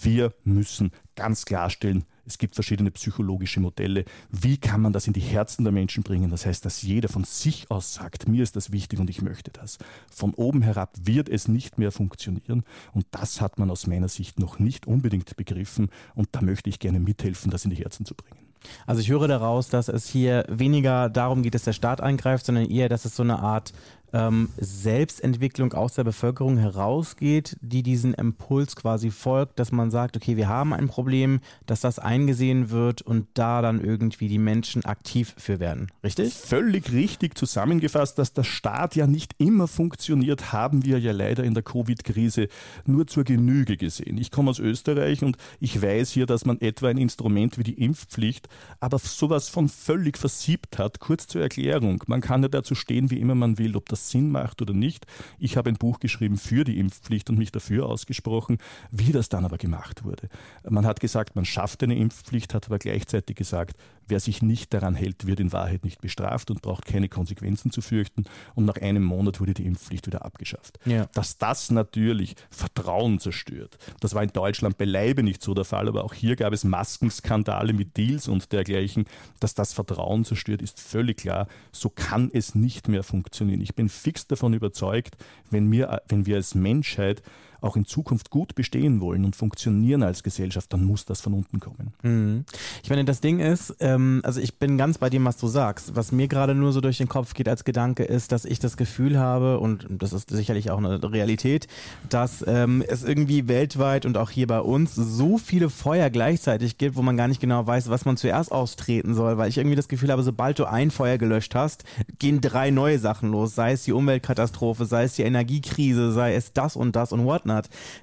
Wir 0.00 0.32
müssen 0.44 0.90
ganz 1.14 1.44
klarstellen, 1.44 2.04
es 2.24 2.38
gibt 2.38 2.54
verschiedene 2.54 2.90
psychologische 2.92 3.60
Modelle. 3.60 4.04
Wie 4.30 4.56
kann 4.56 4.80
man 4.80 4.92
das 4.92 5.06
in 5.06 5.12
die 5.12 5.20
Herzen 5.20 5.64
der 5.64 5.72
Menschen 5.72 6.02
bringen? 6.02 6.30
Das 6.30 6.46
heißt, 6.46 6.64
dass 6.64 6.82
jeder 6.82 7.08
von 7.08 7.24
sich 7.24 7.70
aus 7.70 7.94
sagt, 7.94 8.28
mir 8.28 8.42
ist 8.42 8.56
das 8.56 8.70
wichtig 8.70 9.00
und 9.00 9.10
ich 9.10 9.22
möchte 9.22 9.50
das. 9.50 9.78
Von 10.08 10.32
oben 10.34 10.62
herab 10.62 10.94
wird 11.02 11.28
es 11.28 11.48
nicht 11.48 11.78
mehr 11.78 11.90
funktionieren 11.90 12.64
und 12.92 13.06
das 13.10 13.40
hat 13.40 13.58
man 13.58 13.70
aus 13.70 13.86
meiner 13.86 14.08
Sicht 14.08 14.38
noch 14.38 14.58
nicht 14.58 14.86
unbedingt 14.86 15.36
begriffen 15.36 15.90
und 16.14 16.28
da 16.32 16.42
möchte 16.42 16.70
ich 16.70 16.78
gerne 16.78 17.00
mithelfen, 17.00 17.50
das 17.50 17.64
in 17.64 17.70
die 17.70 17.82
Herzen 17.82 18.06
zu 18.06 18.14
bringen. 18.14 18.51
Also 18.86 19.00
ich 19.00 19.08
höre 19.08 19.28
daraus, 19.28 19.68
dass 19.68 19.88
es 19.88 20.08
hier 20.08 20.44
weniger 20.48 21.08
darum 21.08 21.42
geht, 21.42 21.54
dass 21.54 21.64
der 21.64 21.72
Staat 21.72 22.00
eingreift, 22.00 22.46
sondern 22.46 22.70
eher, 22.70 22.88
dass 22.88 23.04
es 23.04 23.16
so 23.16 23.22
eine 23.22 23.38
Art 23.38 23.72
ähm, 24.12 24.48
Selbstentwicklung 24.58 25.72
aus 25.72 25.94
der 25.94 26.04
Bevölkerung 26.04 26.58
herausgeht, 26.58 27.56
die 27.60 27.82
diesen 27.82 28.14
Impuls 28.14 28.76
quasi 28.76 29.10
folgt, 29.10 29.58
dass 29.58 29.72
man 29.72 29.90
sagt, 29.90 30.16
okay, 30.16 30.36
wir 30.36 30.48
haben 30.48 30.72
ein 30.72 30.88
Problem, 30.88 31.40
dass 31.66 31.80
das 31.80 31.98
eingesehen 31.98 32.70
wird 32.70 33.02
und 33.02 33.26
da 33.34 33.62
dann 33.62 33.82
irgendwie 33.82 34.28
die 34.28 34.38
Menschen 34.38 34.84
aktiv 34.84 35.34
für 35.38 35.60
werden. 35.60 35.90
Richtig? 36.04 36.34
Völlig 36.34 36.92
richtig 36.92 37.36
zusammengefasst, 37.36 38.18
dass 38.18 38.32
der 38.32 38.44
Staat 38.44 38.96
ja 38.96 39.06
nicht 39.06 39.34
immer 39.38 39.68
funktioniert, 39.68 40.52
haben 40.52 40.84
wir 40.84 40.98
ja 40.98 41.12
leider 41.12 41.44
in 41.44 41.54
der 41.54 41.62
Covid-Krise 41.62 42.48
nur 42.86 43.06
zur 43.06 43.24
Genüge 43.24 43.76
gesehen. 43.76 44.18
Ich 44.18 44.30
komme 44.30 44.50
aus 44.50 44.58
Österreich 44.58 45.22
und 45.22 45.36
ich 45.60 45.80
weiß 45.80 46.10
hier, 46.10 46.26
dass 46.26 46.44
man 46.44 46.60
etwa 46.60 46.88
ein 46.88 46.98
Instrument 46.98 47.58
wie 47.58 47.62
die 47.62 47.82
Impfpflicht, 47.82 48.48
aber 48.80 48.98
sowas 48.98 49.48
von 49.48 49.68
völlig 49.68 50.18
versiebt 50.18 50.78
hat. 50.78 51.00
Kurz 51.00 51.26
zur 51.26 51.42
Erklärung. 51.42 52.02
Man 52.06 52.20
kann 52.20 52.42
ja 52.42 52.48
dazu 52.48 52.74
stehen, 52.74 53.10
wie 53.10 53.20
immer 53.20 53.34
man 53.34 53.58
will, 53.58 53.76
ob 53.76 53.88
das 53.88 54.01
Sinn 54.10 54.30
macht 54.30 54.62
oder 54.62 54.74
nicht. 54.74 55.06
Ich 55.38 55.56
habe 55.56 55.70
ein 55.70 55.76
Buch 55.76 56.00
geschrieben 56.00 56.36
für 56.36 56.64
die 56.64 56.78
Impfpflicht 56.78 57.30
und 57.30 57.38
mich 57.38 57.52
dafür 57.52 57.86
ausgesprochen, 57.86 58.58
wie 58.90 59.12
das 59.12 59.28
dann 59.28 59.44
aber 59.44 59.58
gemacht 59.58 60.04
wurde. 60.04 60.28
Man 60.68 60.86
hat 60.86 61.00
gesagt, 61.00 61.36
man 61.36 61.44
schafft 61.44 61.82
eine 61.82 61.96
Impfpflicht, 61.96 62.54
hat 62.54 62.66
aber 62.66 62.78
gleichzeitig 62.78 63.36
gesagt, 63.36 63.76
wer 64.12 64.20
sich 64.20 64.42
nicht 64.42 64.74
daran 64.74 64.94
hält, 64.94 65.26
wird 65.26 65.40
in 65.40 65.52
Wahrheit 65.52 65.86
nicht 65.86 66.02
bestraft 66.02 66.50
und 66.50 66.60
braucht 66.60 66.84
keine 66.84 67.08
Konsequenzen 67.08 67.72
zu 67.72 67.80
fürchten. 67.80 68.24
Und 68.54 68.66
nach 68.66 68.76
einem 68.76 69.02
Monat 69.02 69.40
wurde 69.40 69.54
die 69.54 69.64
Impfpflicht 69.64 70.06
wieder 70.06 70.22
abgeschafft. 70.22 70.78
Ja. 70.84 71.06
Dass 71.14 71.38
das 71.38 71.70
natürlich 71.70 72.36
Vertrauen 72.50 73.20
zerstört. 73.20 73.78
Das 74.00 74.14
war 74.14 74.22
in 74.22 74.28
Deutschland 74.28 74.76
beileibe 74.76 75.22
nicht 75.22 75.42
so 75.42 75.54
der 75.54 75.64
Fall, 75.64 75.88
aber 75.88 76.04
auch 76.04 76.12
hier 76.12 76.36
gab 76.36 76.52
es 76.52 76.62
Maskenskandale 76.62 77.72
mit 77.72 77.96
Deals 77.96 78.28
und 78.28 78.52
dergleichen. 78.52 79.06
Dass 79.40 79.54
das 79.54 79.72
Vertrauen 79.72 80.26
zerstört, 80.26 80.60
ist 80.60 80.78
völlig 80.78 81.16
klar. 81.16 81.48
So 81.72 81.88
kann 81.88 82.30
es 82.34 82.54
nicht 82.54 82.88
mehr 82.88 83.04
funktionieren. 83.04 83.62
Ich 83.62 83.74
bin 83.74 83.88
fix 83.88 84.26
davon 84.26 84.52
überzeugt, 84.52 85.16
wenn 85.48 85.72
wir, 85.72 86.02
wenn 86.08 86.26
wir 86.26 86.36
als 86.36 86.54
Menschheit 86.54 87.22
auch 87.62 87.76
in 87.76 87.84
Zukunft 87.84 88.30
gut 88.30 88.54
bestehen 88.54 89.00
wollen 89.00 89.24
und 89.24 89.36
funktionieren 89.36 90.02
als 90.02 90.22
Gesellschaft, 90.22 90.72
dann 90.72 90.84
muss 90.84 91.04
das 91.04 91.20
von 91.20 91.32
unten 91.32 91.60
kommen. 91.60 91.94
Mhm. 92.02 92.44
Ich 92.82 92.90
meine, 92.90 93.04
das 93.04 93.20
Ding 93.20 93.38
ist, 93.38 93.76
ähm, 93.80 94.20
also 94.24 94.40
ich 94.40 94.58
bin 94.58 94.76
ganz 94.76 94.98
bei 94.98 95.08
dem, 95.08 95.24
was 95.24 95.36
du 95.36 95.46
sagst. 95.46 95.94
Was 95.94 96.12
mir 96.12 96.28
gerade 96.28 96.54
nur 96.54 96.72
so 96.72 96.80
durch 96.80 96.98
den 96.98 97.08
Kopf 97.08 97.34
geht 97.34 97.48
als 97.48 97.64
Gedanke 97.64 98.04
ist, 98.04 98.32
dass 98.32 98.44
ich 98.44 98.58
das 98.58 98.76
Gefühl 98.76 99.18
habe, 99.18 99.60
und 99.60 99.86
das 99.90 100.12
ist 100.12 100.30
sicherlich 100.30 100.70
auch 100.70 100.78
eine 100.78 101.02
Realität, 101.12 101.68
dass 102.08 102.44
ähm, 102.46 102.82
es 102.86 103.04
irgendwie 103.04 103.48
weltweit 103.48 104.06
und 104.06 104.16
auch 104.18 104.30
hier 104.30 104.46
bei 104.46 104.60
uns 104.60 104.94
so 104.94 105.38
viele 105.38 105.70
Feuer 105.70 106.10
gleichzeitig 106.10 106.78
gibt, 106.78 106.96
wo 106.96 107.02
man 107.02 107.16
gar 107.16 107.28
nicht 107.28 107.40
genau 107.40 107.66
weiß, 107.66 107.88
was 107.90 108.04
man 108.04 108.16
zuerst 108.16 108.50
austreten 108.50 109.14
soll, 109.14 109.38
weil 109.38 109.48
ich 109.48 109.58
irgendwie 109.58 109.76
das 109.76 109.88
Gefühl 109.88 110.10
habe, 110.10 110.22
sobald 110.22 110.58
du 110.58 110.64
ein 110.64 110.90
Feuer 110.90 111.18
gelöscht 111.18 111.54
hast, 111.54 111.84
gehen 112.18 112.40
drei 112.40 112.70
neue 112.70 112.98
Sachen 112.98 113.30
los, 113.30 113.54
sei 113.54 113.72
es 113.72 113.84
die 113.84 113.92
Umweltkatastrophe, 113.92 114.84
sei 114.84 115.04
es 115.04 115.14
die 115.14 115.22
Energiekrise, 115.22 116.12
sei 116.12 116.34
es 116.34 116.52
das 116.52 116.74
und 116.74 116.96
das 116.96 117.12
und 117.12 117.24
whatnot. 117.24 117.51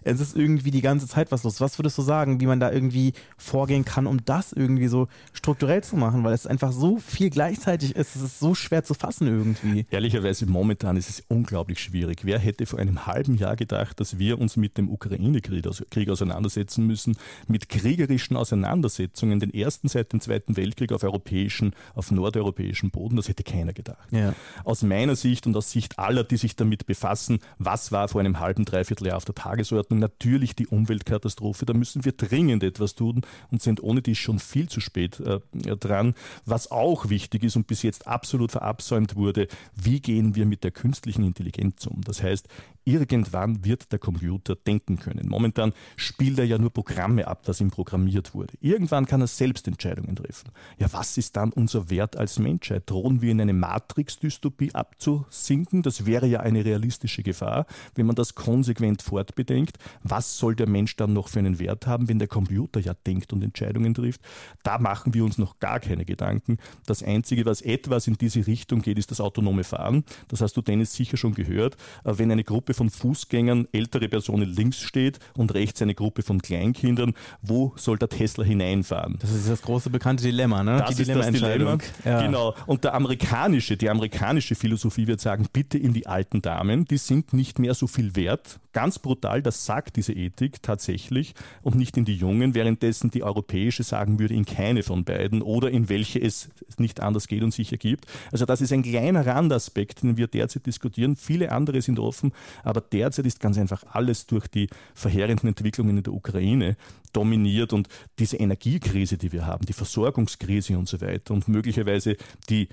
Es 0.04 0.20
ist 0.20 0.36
irgendwie 0.36 0.72
die 0.72 0.82
ganze 0.82 1.08
Zeit 1.08 1.32
was 1.32 1.44
los. 1.44 1.62
Was 1.62 1.80
würdest 1.80 1.98
du 1.98 2.02
sagen, 2.02 2.40
wie 2.40 2.46
man 2.46 2.60
da 2.60 2.72
irgendwie 2.72 3.14
vorgehen 3.38 3.86
kann, 3.86 4.08
um 4.08 4.24
das 4.26 4.54
irgendwie 4.54 4.88
so 4.88 5.08
strukturell 5.34 5.84
zu 5.84 5.96
machen, 5.96 6.24
weil 6.24 6.34
es 6.34 6.48
einfach 6.48 6.72
so 6.72 6.98
viel 6.98 7.30
gleichzeitig 7.30 7.96
ist, 7.96 8.16
es 8.16 8.22
ist 8.22 8.40
so 8.40 8.56
schwer 8.56 8.84
zu 8.84 8.94
fassen 8.94 9.28
irgendwie. 9.28 9.86
Ehrlicherweise 9.90 10.46
momentan 10.46 10.98
ist 10.98 11.10
es 11.10 11.24
unglaublich 11.28 11.80
schwierig. 11.80 12.22
Wer 12.24 12.40
hätte 12.40 12.66
vor 12.66 12.80
einem 12.80 13.06
halben 13.06 13.36
Jahr 13.36 13.56
gedacht, 13.56 14.00
dass 14.00 14.20
wir 14.20 14.40
uns 14.40 14.58
mit 14.58 14.78
dem 14.78 14.90
Ukraine-Krieg 14.90 16.10
auseinandersetzen 16.10 16.86
müssen, 16.86 17.18
mit 17.48 17.70
kriegerischen 17.70 18.38
Auseinandersetzungen, 18.38 19.40
den 19.40 19.54
ersten 19.54 19.88
seit 19.88 20.14
dem 20.14 20.22
Zweiten 20.22 20.58
Weltkrieg 20.58 20.92
auf 20.92 21.04
europäischen, 21.04 21.74
auf 21.96 22.12
nordeuropäischem 22.12 22.92
Boden, 22.92 23.16
das 23.16 23.28
hätte 23.28 23.44
keiner 23.44 23.74
gedacht. 23.74 24.08
Ja. 24.12 24.34
Aus 24.64 24.84
meiner 24.84 25.16
Sicht 25.16 25.48
und 25.48 25.56
aus 25.56 25.72
Sicht 25.72 26.00
aller, 26.00 26.24
die 26.24 26.38
sich 26.38 26.56
damit 26.56 26.86
befassen, 26.86 27.40
was 27.58 27.92
war 27.92 28.08
vor 28.08 28.22
einem 28.22 28.40
halben, 28.40 28.66
dreiviertel 28.66 29.08
Jahr 29.08 29.18
auf 29.18 29.26
der 29.26 29.34
Tagesordnung, 29.40 30.00
natürlich 30.00 30.56
die 30.56 30.68
Umweltkatastrophe. 30.68 31.66
Da 31.66 31.74
müssen 31.74 32.04
wir 32.04 32.12
dringend 32.12 32.64
etwas 32.64 32.96
tun 32.96 33.22
und 33.52 33.62
sind 33.62 33.82
ohne 33.82 34.02
die 34.02 34.16
schon 34.16 34.40
viel 34.40 34.68
zu 34.68 34.82
spät 34.82 35.20
äh, 35.22 35.40
dran. 35.78 36.14
Was 36.46 36.72
auch 36.72 37.10
wichtig 37.10 37.44
ist 37.44 37.56
und 37.56 37.68
bis 37.68 37.82
jetzt 37.84 38.06
absolut 38.06 38.52
verabsäumt 38.52 39.16
wurde, 39.16 39.48
wie 39.76 40.02
gehen 40.02 40.36
wir 40.36 40.46
mit 40.46 40.64
der 40.64 40.72
künstlichen 40.72 41.24
Intelligenz 41.24 41.88
um? 41.88 42.02
Das 42.02 42.22
heißt, 42.22 42.48
irgendwann 42.90 43.64
wird 43.64 43.92
der 43.92 44.00
Computer 44.00 44.56
denken 44.56 44.98
können. 44.98 45.28
Momentan 45.30 45.74
spielt 45.96 46.40
er 46.40 46.46
ja 46.46 46.58
nur 46.58 46.72
Programme 46.72 47.28
ab, 47.28 47.44
das 47.44 47.62
ihm 47.62 47.72
programmiert 47.72 48.34
wurde. 48.34 48.54
Irgendwann 48.62 49.06
kann 49.06 49.22
er 49.22 49.28
selbst 49.28 49.68
Entscheidungen 49.68 50.16
treffen. 50.16 50.52
Ja, 50.78 50.92
was 50.92 51.18
ist 51.18 51.36
dann 51.36 51.52
unser 51.52 51.90
Wert 51.90 52.18
als 52.18 52.40
Menschheit? 52.40 52.90
Drohen 52.90 53.22
wir 53.22 53.32
in 53.32 53.42
eine 53.42 53.54
Matrix-Dystopie 53.54 54.74
abzusinken? 54.74 55.84
Das 55.84 56.06
wäre 56.06 56.28
ja 56.28 56.40
eine 56.40 56.66
realistische 56.66 57.24
Gefahr, 57.24 57.66
wenn 57.96 58.06
man 58.06 58.16
das 58.16 58.36
konsequent 58.36 59.02
fortbedenkt. 59.02 59.78
Was 60.04 60.38
soll 60.38 60.56
der 60.56 60.68
Mensch 60.68 60.96
dann 60.96 61.14
noch 61.14 61.28
für 61.28 61.40
einen 61.40 61.60
Wert 61.60 61.88
haben, 61.88 62.10
wenn 62.10 62.20
der 62.20 62.28
Computer 62.28 62.80
ja 62.80 62.94
denkt 62.94 63.34
und 63.34 63.44
Entscheidungen 63.44 63.94
trifft? 63.94 64.22
Da 64.64 64.80
machen 64.80 65.14
wir 65.14 65.24
uns 65.24 65.38
noch 65.38 65.60
gar 65.60 65.80
keine 65.80 66.06
Gedanken. 66.06 66.58
Das 66.86 67.04
Einzige, 67.04 67.46
was 67.46 67.62
etwas 67.62 68.08
in 68.08 68.16
diese 68.16 68.48
Richtung 68.48 68.82
geht, 68.82 68.98
ist 68.98 69.12
das 69.12 69.22
autonome 69.22 69.64
Fahren. 69.64 70.04
Das 70.28 70.42
hast 70.42 70.58
du, 70.58 70.62
Dennis, 70.62 70.94
sicher 70.94 71.18
schon 71.18 71.34
gehört. 71.34 71.76
Äh, 72.04 72.18
wenn 72.18 72.32
eine 72.32 72.44
Gruppe 72.44 72.74
von 72.80 72.90
Fußgängern, 72.90 73.68
ältere 73.74 74.08
Personen 74.08 74.50
links 74.50 74.80
steht 74.80 75.20
und 75.36 75.54
rechts 75.54 75.82
eine 75.82 75.94
Gruppe 75.94 76.22
von 76.22 76.42
Kleinkindern, 76.42 77.14
wo 77.42 77.74
soll 77.76 77.98
der 77.98 78.08
Tesla 78.08 78.46
hineinfahren? 78.46 79.18
Das 79.20 79.32
ist 79.32 79.50
das 79.50 79.62
große 79.62 79.90
bekannte 79.90 80.24
Dilemma, 80.24 80.64
ne? 80.64 80.78
Das 80.78 80.96
die 80.96 81.02
ist 81.02 81.14
das 81.14 81.30
Dilemma. 81.30 81.78
Ja. 82.06 82.22
Genau. 82.22 82.56
Und 82.68 82.86
der 82.86 82.94
amerikanische, 82.94 83.76
die 83.76 83.90
amerikanische 83.90 84.56
Philosophie 84.56 85.08
wird 85.08 85.20
sagen, 85.20 85.48
bitte 85.52 85.78
in 85.78 85.92
die 85.94 86.08
alten 86.08 86.42
Damen, 86.42 86.86
die 86.86 86.98
sind 86.98 87.34
nicht 87.34 87.60
mehr 87.60 87.74
so 87.74 87.86
viel 87.86 88.16
wert. 88.16 88.62
Ganz 88.72 89.00
brutal, 89.00 89.42
das 89.42 89.66
sagt 89.66 89.98
diese 89.98 90.14
Ethik 90.14 90.62
tatsächlich 90.62 91.34
und 91.64 91.76
nicht 91.76 91.98
in 91.98 92.06
die 92.06 92.16
Jungen, 92.16 92.54
währenddessen 92.54 93.10
die 93.12 93.24
europäische 93.24 93.84
sagen 93.84 94.20
würde, 94.20 94.36
in 94.36 94.46
keine 94.46 94.84
von 94.84 95.04
beiden 95.04 95.42
oder 95.42 95.70
in 95.70 95.90
welche 95.90 96.22
es 96.22 96.50
nicht 96.78 97.02
anders 97.02 97.28
geht 97.28 97.44
und 97.44 97.54
sich 97.54 97.72
ergibt. 97.72 98.06
Also 98.32 98.46
das 98.46 98.62
ist 98.62 98.72
ein 98.72 98.84
kleiner 98.84 99.26
Randaspekt, 99.26 100.04
den 100.04 100.18
wir 100.18 100.28
derzeit 100.28 100.66
diskutieren. 100.66 101.16
Viele 101.16 101.52
andere 101.52 101.82
sind 101.82 102.00
offen, 102.00 102.32
aber 102.64 102.82
derzeit 102.82 103.26
ist 103.26 103.40
ganz 103.40 103.58
einfach 103.58 103.84
alles 103.92 104.26
durch 104.26 104.48
die 104.48 104.70
verheerenden 104.94 105.50
Entwicklungen 105.50 105.98
in 105.98 106.04
der 106.04 106.14
Ukraine 106.14 106.76
dominiert 107.14 107.74
und 107.74 107.88
diese 108.20 108.38
Energiekrise, 108.38 109.18
die 109.18 109.32
wir 109.32 109.46
haben, 109.46 109.66
die 109.66 109.74
Versorgungskrise 109.74 110.78
und 110.78 110.88
so 110.88 111.02
weiter 111.02 111.34
und 111.34 111.48
möglicherweise 111.48 112.18
die 112.50 112.70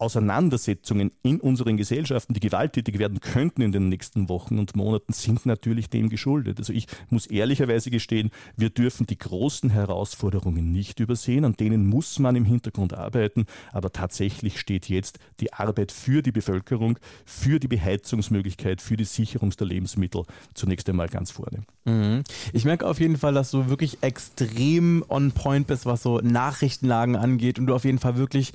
Auseinandersetzungen 0.00 1.12
in 1.22 1.40
unseren 1.40 1.76
Gesellschaften, 1.76 2.34
die 2.34 2.40
gewalttätig 2.40 2.98
werden 2.98 3.20
könnten 3.20 3.62
in 3.62 3.72
den 3.72 3.88
nächsten 3.88 4.28
Wochen 4.28 4.58
und 4.58 4.74
Monaten, 4.76 5.12
sind 5.12 5.46
natürlich 5.46 5.90
dem 5.90 6.08
geschuldet. 6.08 6.58
Also 6.58 6.72
ich 6.72 6.86
muss 7.08 7.26
ehrlicherweise 7.26 7.90
gestehen, 7.90 8.30
wir 8.56 8.70
dürfen 8.70 9.06
die 9.06 9.18
großen 9.18 9.70
Herausforderungen 9.70 10.72
nicht 10.72 11.00
übersehen, 11.00 11.44
an 11.44 11.54
denen 11.54 11.86
muss 11.86 12.18
man 12.18 12.36
im 12.36 12.44
Hintergrund 12.44 12.94
arbeiten, 12.94 13.46
aber 13.72 13.92
tatsächlich 13.92 14.58
steht 14.58 14.88
jetzt 14.88 15.18
die 15.40 15.52
Arbeit 15.52 15.92
für 15.92 16.22
die 16.22 16.32
Bevölkerung, 16.32 16.98
für 17.24 17.60
die 17.60 17.68
Beheizungsmöglichkeit, 17.68 18.80
für 18.80 18.96
die 18.96 19.04
Sicherung 19.04 19.50
der 19.50 19.66
Lebensmittel 19.66 20.24
zunächst 20.54 20.88
einmal 20.88 21.08
ganz 21.08 21.30
vorne. 21.30 21.64
Mhm. 21.84 22.22
Ich 22.52 22.64
merke 22.64 22.86
auf 22.86 23.00
jeden 23.00 23.16
Fall, 23.16 23.34
dass 23.34 23.50
du 23.50 23.68
wirklich 23.68 23.98
extrem 24.02 25.04
on 25.08 25.32
point 25.32 25.66
bist, 25.66 25.86
was 25.86 26.02
so 26.02 26.18
Nachrichtenlagen 26.18 27.16
angeht 27.16 27.58
und 27.58 27.66
du 27.66 27.74
auf 27.74 27.84
jeden 27.84 27.98
Fall 27.98 28.16
wirklich 28.16 28.52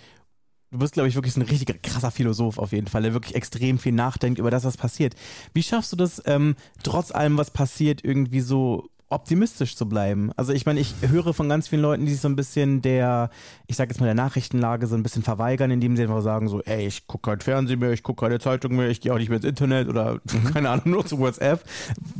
du 0.72 0.80
bist, 0.80 0.94
glaube 0.94 1.10
ich, 1.10 1.16
wirklich 1.16 1.36
ein 1.38 1.44
richtiger 1.44 1.74
krasser 1.74 2.12
Philosoph 2.12 2.58
auf 2.58 2.72
jeden 2.72 2.88
Fall, 2.88 3.04
der 3.04 3.14
wirklich 3.14 3.36
extrem 3.36 3.80
viel 3.80 3.94
nachdenkt 3.94 4.40
über 4.40 4.52
das, 4.52 4.64
was 4.64 4.78
passiert. 4.78 5.16
Wie 5.54 5.64
schaffst 5.64 5.92
du 5.92 5.96
das, 5.96 6.22
ähm, 6.26 6.56
trotz 6.84 7.12
allem, 7.12 7.38
was 7.38 7.52
passiert, 7.52 8.04
irgendwie 8.04 8.42
so 8.42 8.90
optimistisch 9.16 9.76
zu 9.76 9.88
bleiben. 9.88 10.32
Also 10.36 10.52
ich 10.54 10.66
meine, 10.66 10.80
ich 10.80 10.94
höre 11.02 11.34
von 11.34 11.48
ganz 11.50 11.70
vielen 11.70 11.82
Leuten, 11.82 12.06
die 12.06 12.12
sich 12.12 12.22
so 12.22 12.28
ein 12.28 12.36
bisschen 12.36 12.82
der, 12.82 13.30
ich 13.66 13.78
sage 13.78 13.90
jetzt 13.92 14.00
mal 14.00 14.06
der 14.06 14.14
Nachrichtenlage 14.14 14.88
so 14.88 14.96
ein 14.96 15.04
bisschen 15.04 15.24
verweigern, 15.24 15.72
indem 15.72 15.96
sie 15.96 16.04
einfach 16.04 16.22
sagen 16.22 16.50
so, 16.50 16.62
ey, 16.64 16.86
ich 16.86 17.08
gucke 17.08 17.32
kein 17.32 17.40
Fernsehen 17.40 17.80
mehr, 17.80 17.92
ich 17.92 18.04
gucke 18.04 18.26
keine 18.26 18.40
Zeitung 18.40 18.76
mehr, 18.76 18.90
ich 18.90 19.00
gehe 19.00 19.14
auch 19.14 19.18
nicht 19.18 19.30
mehr 19.30 19.38
ins 19.38 19.46
Internet 19.46 19.88
oder 19.88 20.16
mhm. 20.34 20.54
keine 20.54 20.70
Ahnung, 20.70 20.90
nur 20.92 21.06
zu 21.06 21.18
WhatsApp. 21.18 21.64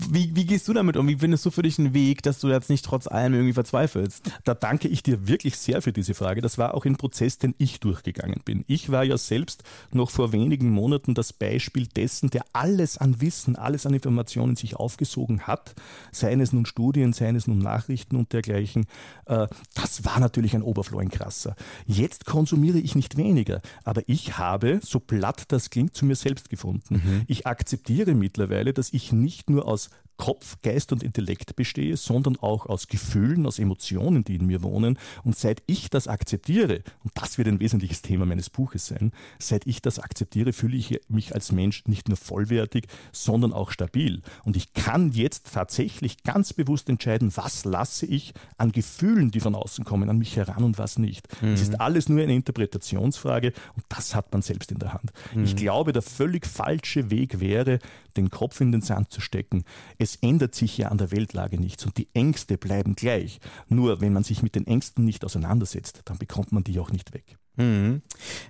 Wie, 0.10 0.36
wie 0.36 0.46
gehst 0.46 0.68
du 0.68 0.74
damit 0.74 0.96
um? 0.96 1.08
Wie 1.08 1.18
findest 1.18 1.46
du 1.46 1.52
für 1.52 1.64
dich 1.64 1.78
einen 1.78 1.94
Weg, 1.94 2.24
dass 2.24 2.40
du 2.40 2.48
jetzt 2.48 2.70
nicht 2.70 2.86
trotz 2.86 3.08
allem 3.08 3.34
irgendwie 3.34 3.54
verzweifelst? 3.54 4.32
Da 4.46 4.54
danke 4.54 4.88
ich 4.88 5.04
dir 5.04 5.28
wirklich 5.28 5.58
sehr 5.58 5.82
für 5.82 5.92
diese 5.92 6.14
Frage. 6.14 6.42
Das 6.42 6.58
war 6.58 6.74
auch 6.74 6.86
ein 6.86 6.96
Prozess, 6.96 7.38
den 7.38 7.56
ich 7.58 7.82
durchgegangen 7.82 8.42
bin. 8.46 8.64
Ich 8.68 8.90
war 8.90 9.04
ja 9.04 9.18
selbst 9.18 9.64
noch 9.92 10.10
vor 10.10 10.32
wenigen 10.32 10.70
Monaten 10.70 11.14
das 11.14 11.34
Beispiel 11.34 11.88
dessen, 11.88 12.30
der 12.30 12.46
alles 12.54 12.98
an 12.98 13.20
Wissen, 13.20 13.58
alles 13.58 13.86
an 13.86 13.94
Informationen 13.94 14.56
sich 14.56 14.78
aufgesogen 14.78 15.42
hat, 15.42 15.76
seien 16.12 16.40
es 16.40 16.54
nun 16.54 16.66
Studien, 16.66 16.85
seien 17.14 17.36
es 17.36 17.48
nun 17.48 17.60
Nachrichten 17.60 18.16
und 18.16 18.34
dergleichen. 18.34 18.86
Äh, 19.26 19.48
das 19.74 20.06
war 20.06 20.20
natürlich 20.20 20.56
ein 20.56 20.62
Oberflow, 20.62 21.00
ein 21.00 21.10
krasser. 21.10 21.56
Jetzt 21.86 22.26
konsumiere 22.26 22.80
ich 22.80 22.96
nicht 22.96 23.18
weniger, 23.18 23.62
aber 23.84 24.04
ich 24.08 24.38
habe, 24.38 24.80
so 24.84 25.00
platt 25.00 25.46
das 25.50 25.70
klingt, 25.70 25.96
zu 25.96 26.06
mir 26.06 26.16
selbst 26.16 26.50
gefunden. 26.50 26.96
Mhm. 26.96 27.22
Ich 27.28 27.48
akzeptiere 27.48 28.14
mittlerweile, 28.16 28.74
dass 28.74 28.94
ich 28.94 29.12
nicht 29.12 29.50
nur 29.50 29.68
aus 29.68 29.90
Kopf, 30.18 30.58
Geist 30.62 30.92
und 30.92 31.04
Intellekt 31.04 31.56
bestehe, 31.56 31.98
sondern 31.98 32.38
auch 32.38 32.66
aus 32.66 32.88
Gefühlen, 32.88 33.46
aus 33.46 33.60
Emotionen, 33.60 34.24
die 34.24 34.36
in 34.36 34.46
mir 34.46 34.64
wohnen. 34.64 34.98
Und 35.24 35.38
seit 35.38 35.62
ich 35.68 35.90
das 35.90 36.08
akzeptiere, 36.08 36.84
und 37.04 37.12
das 37.16 37.38
wird 37.38 37.48
ein 37.48 37.60
wesentliches 37.60 38.02
Thema 38.02 38.26
meines 38.26 38.50
Buches 38.50 38.88
sein, 38.88 39.12
seit 39.40 39.68
ich 39.68 39.82
das 39.82 40.00
akzeptiere, 40.00 40.54
fühle 40.54 40.78
ich 40.78 41.00
mich 41.10 41.34
als 41.34 41.52
Mensch 41.52 41.84
nicht 41.88 42.08
nur 42.08 42.18
vollwertig, 42.18 42.88
sondern 43.12 43.54
auch 43.54 43.72
stabil. 43.72 44.22
Und 44.44 44.56
ich 44.56 44.74
kann 44.74 45.12
jetzt 45.12 45.54
tatsächlich 45.54 46.24
ganz 46.24 46.54
bewusst 46.54 46.90
entscheiden, 46.90 47.32
was 47.36 47.66
lasse 47.66 48.06
ich 48.06 48.34
an 48.58 48.72
Gefühlen, 48.72 49.32
die 49.32 49.40
von 49.40 49.56
außen 49.56 49.84
kommen, 49.86 50.10
an 50.10 50.18
mich 50.18 50.38
heran 50.38 50.64
und 50.64 50.78
was 50.78 50.98
nicht. 50.98 51.28
Es 51.38 51.42
mhm. 51.42 51.54
ist 51.54 51.82
alles 51.82 52.10
nur 52.10 52.22
eine 52.22 52.34
Interpretationsfrage 52.34 53.54
und 53.76 53.86
das 53.90 54.16
hat 54.16 54.32
man 54.32 54.42
selbst 54.42 54.72
in 54.72 54.80
der 54.80 54.94
Hand. 54.94 55.12
Mhm. 55.34 55.44
Ich 55.44 55.56
glaube, 55.56 55.94
der 55.94 56.02
völlig 56.02 56.46
falsche 56.46 57.10
Weg 57.10 57.40
wäre, 57.40 57.80
den 58.18 58.30
Kopf 58.30 58.62
in 58.62 58.72
den 58.72 58.82
Sand 58.82 59.12
zu 59.12 59.22
stecken. 59.22 59.64
Es 59.98 60.16
ändert 60.18 60.56
sich 60.56 60.78
ja 60.78 60.90
an 60.90 60.98
der 60.98 61.12
Weltlage 61.12 61.60
nichts 61.60 61.86
und 61.86 61.98
die 61.98 62.08
Ängste 62.14 62.58
bleiben 62.58 62.96
gleich. 62.96 63.40
Nur 63.70 64.02
wenn 64.02 64.14
man 64.14 64.24
sich 64.24 64.44
mit 64.44 64.56
den 64.56 64.68
Ängsten 64.68 65.06
nicht 65.06 65.24
auseinandersetzt, 65.26 66.02
dann 66.06 66.18
bekommt 66.18 66.52
man 66.52 66.64
die 66.64 66.80
auch 66.80 66.92
nicht 66.92 67.14
weg. 67.14 67.38
Mhm. 67.58 68.02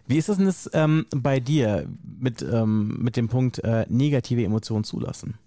Wie 0.07 0.17
ist 0.17 0.29
das 0.29 0.38
denn 0.38 0.48
das, 0.48 0.69
ähm, 0.74 1.05
bei 1.15 1.39
dir 1.39 1.88
mit, 2.03 2.41
ähm, 2.41 2.98
mit 3.00 3.17
dem 3.17 3.27
Punkt 3.27 3.60
äh, 3.60 3.86
negative 3.89 4.43
Emotionen 4.43 4.84
zulassen? 4.84 5.38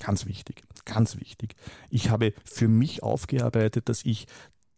Ganz 0.00 0.26
wichtig, 0.26 0.62
ganz 0.86 1.18
wichtig. 1.20 1.56
Ich 1.90 2.08
habe 2.08 2.32
für 2.44 2.68
mich 2.68 3.02
aufgearbeitet, 3.02 3.88
dass 3.88 4.04
ich 4.04 4.26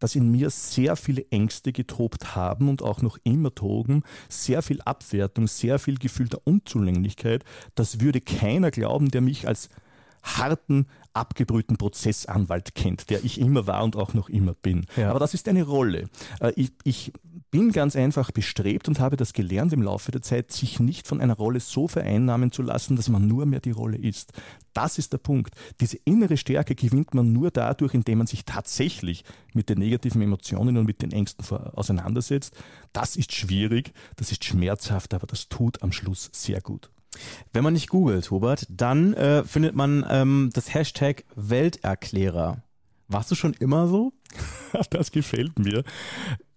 dass 0.02 0.16
in 0.16 0.32
mir 0.32 0.50
sehr 0.50 0.96
viele 0.96 1.24
Ängste 1.30 1.72
getobt 1.72 2.34
haben 2.34 2.68
und 2.68 2.82
auch 2.82 3.02
noch 3.02 3.18
immer 3.22 3.54
toben, 3.54 4.02
sehr 4.28 4.60
viel 4.62 4.80
Abwertung, 4.82 5.46
sehr 5.46 5.78
viel 5.78 5.96
Gefühl 5.96 6.28
der 6.28 6.44
Unzulänglichkeit. 6.44 7.44
Das 7.76 8.00
würde 8.00 8.20
keiner 8.20 8.72
glauben, 8.72 9.12
der 9.12 9.20
mich 9.20 9.46
als 9.46 9.68
harten, 10.22 10.86
abgebrühten 11.12 11.76
Prozessanwalt 11.76 12.74
kennt, 12.74 13.10
der 13.10 13.24
ich 13.24 13.40
immer 13.40 13.66
war 13.66 13.84
und 13.84 13.96
auch 13.96 14.14
noch 14.14 14.28
immer 14.28 14.54
bin. 14.54 14.86
Ja. 14.96 15.10
Aber 15.10 15.18
das 15.18 15.34
ist 15.34 15.48
eine 15.48 15.64
Rolle. 15.64 16.08
Äh, 16.40 16.52
ich, 16.56 16.72
ich 16.84 17.12
bin 17.50 17.70
ganz 17.72 17.96
einfach 17.96 18.30
bestrebt 18.30 18.88
und 18.88 18.98
habe 18.98 19.16
das 19.16 19.34
gelernt 19.34 19.72
im 19.72 19.82
Laufe 19.82 20.10
der 20.10 20.22
Zeit, 20.22 20.52
sich 20.52 20.80
nicht 20.80 21.06
von 21.06 21.20
einer 21.20 21.34
Rolle 21.36 21.60
so 21.60 21.86
vereinnahmen 21.86 22.50
zu 22.50 22.62
lassen, 22.62 22.96
dass 22.96 23.10
man 23.10 23.28
nur 23.28 23.44
mehr 23.44 23.60
die 23.60 23.72
Rolle 23.72 23.98
ist. 23.98 24.32
Das 24.72 24.96
ist 24.96 25.12
der 25.12 25.18
Punkt. 25.18 25.54
Diese 25.80 25.98
innere 26.04 26.38
Stärke 26.38 26.74
gewinnt 26.74 27.12
man 27.14 27.32
nur 27.32 27.50
dadurch, 27.50 27.92
indem 27.92 28.18
man 28.18 28.26
sich 28.26 28.46
tatsächlich 28.46 29.24
mit 29.52 29.68
den 29.68 29.78
negativen 29.78 30.22
Emotionen 30.22 30.78
und 30.78 30.86
mit 30.86 31.02
den 31.02 31.12
Ängsten 31.12 31.44
auseinandersetzt. 31.74 32.54
Das 32.94 33.16
ist 33.16 33.34
schwierig, 33.34 33.92
das 34.16 34.32
ist 34.32 34.44
schmerzhaft, 34.44 35.12
aber 35.12 35.26
das 35.26 35.48
tut 35.48 35.82
am 35.82 35.92
Schluss 35.92 36.30
sehr 36.32 36.62
gut. 36.62 36.90
Wenn 37.52 37.64
man 37.64 37.74
nicht 37.74 37.88
googelt, 37.88 38.30
Hubert, 38.30 38.66
dann 38.70 39.14
äh, 39.14 39.44
findet 39.44 39.74
man 39.74 40.04
ähm, 40.08 40.50
das 40.52 40.72
Hashtag 40.72 41.24
Welterklärer. 41.34 42.62
Warst 43.08 43.30
du 43.30 43.34
schon 43.34 43.52
immer 43.54 43.88
so? 43.88 44.12
das 44.90 45.12
gefällt 45.12 45.58
mir. 45.58 45.84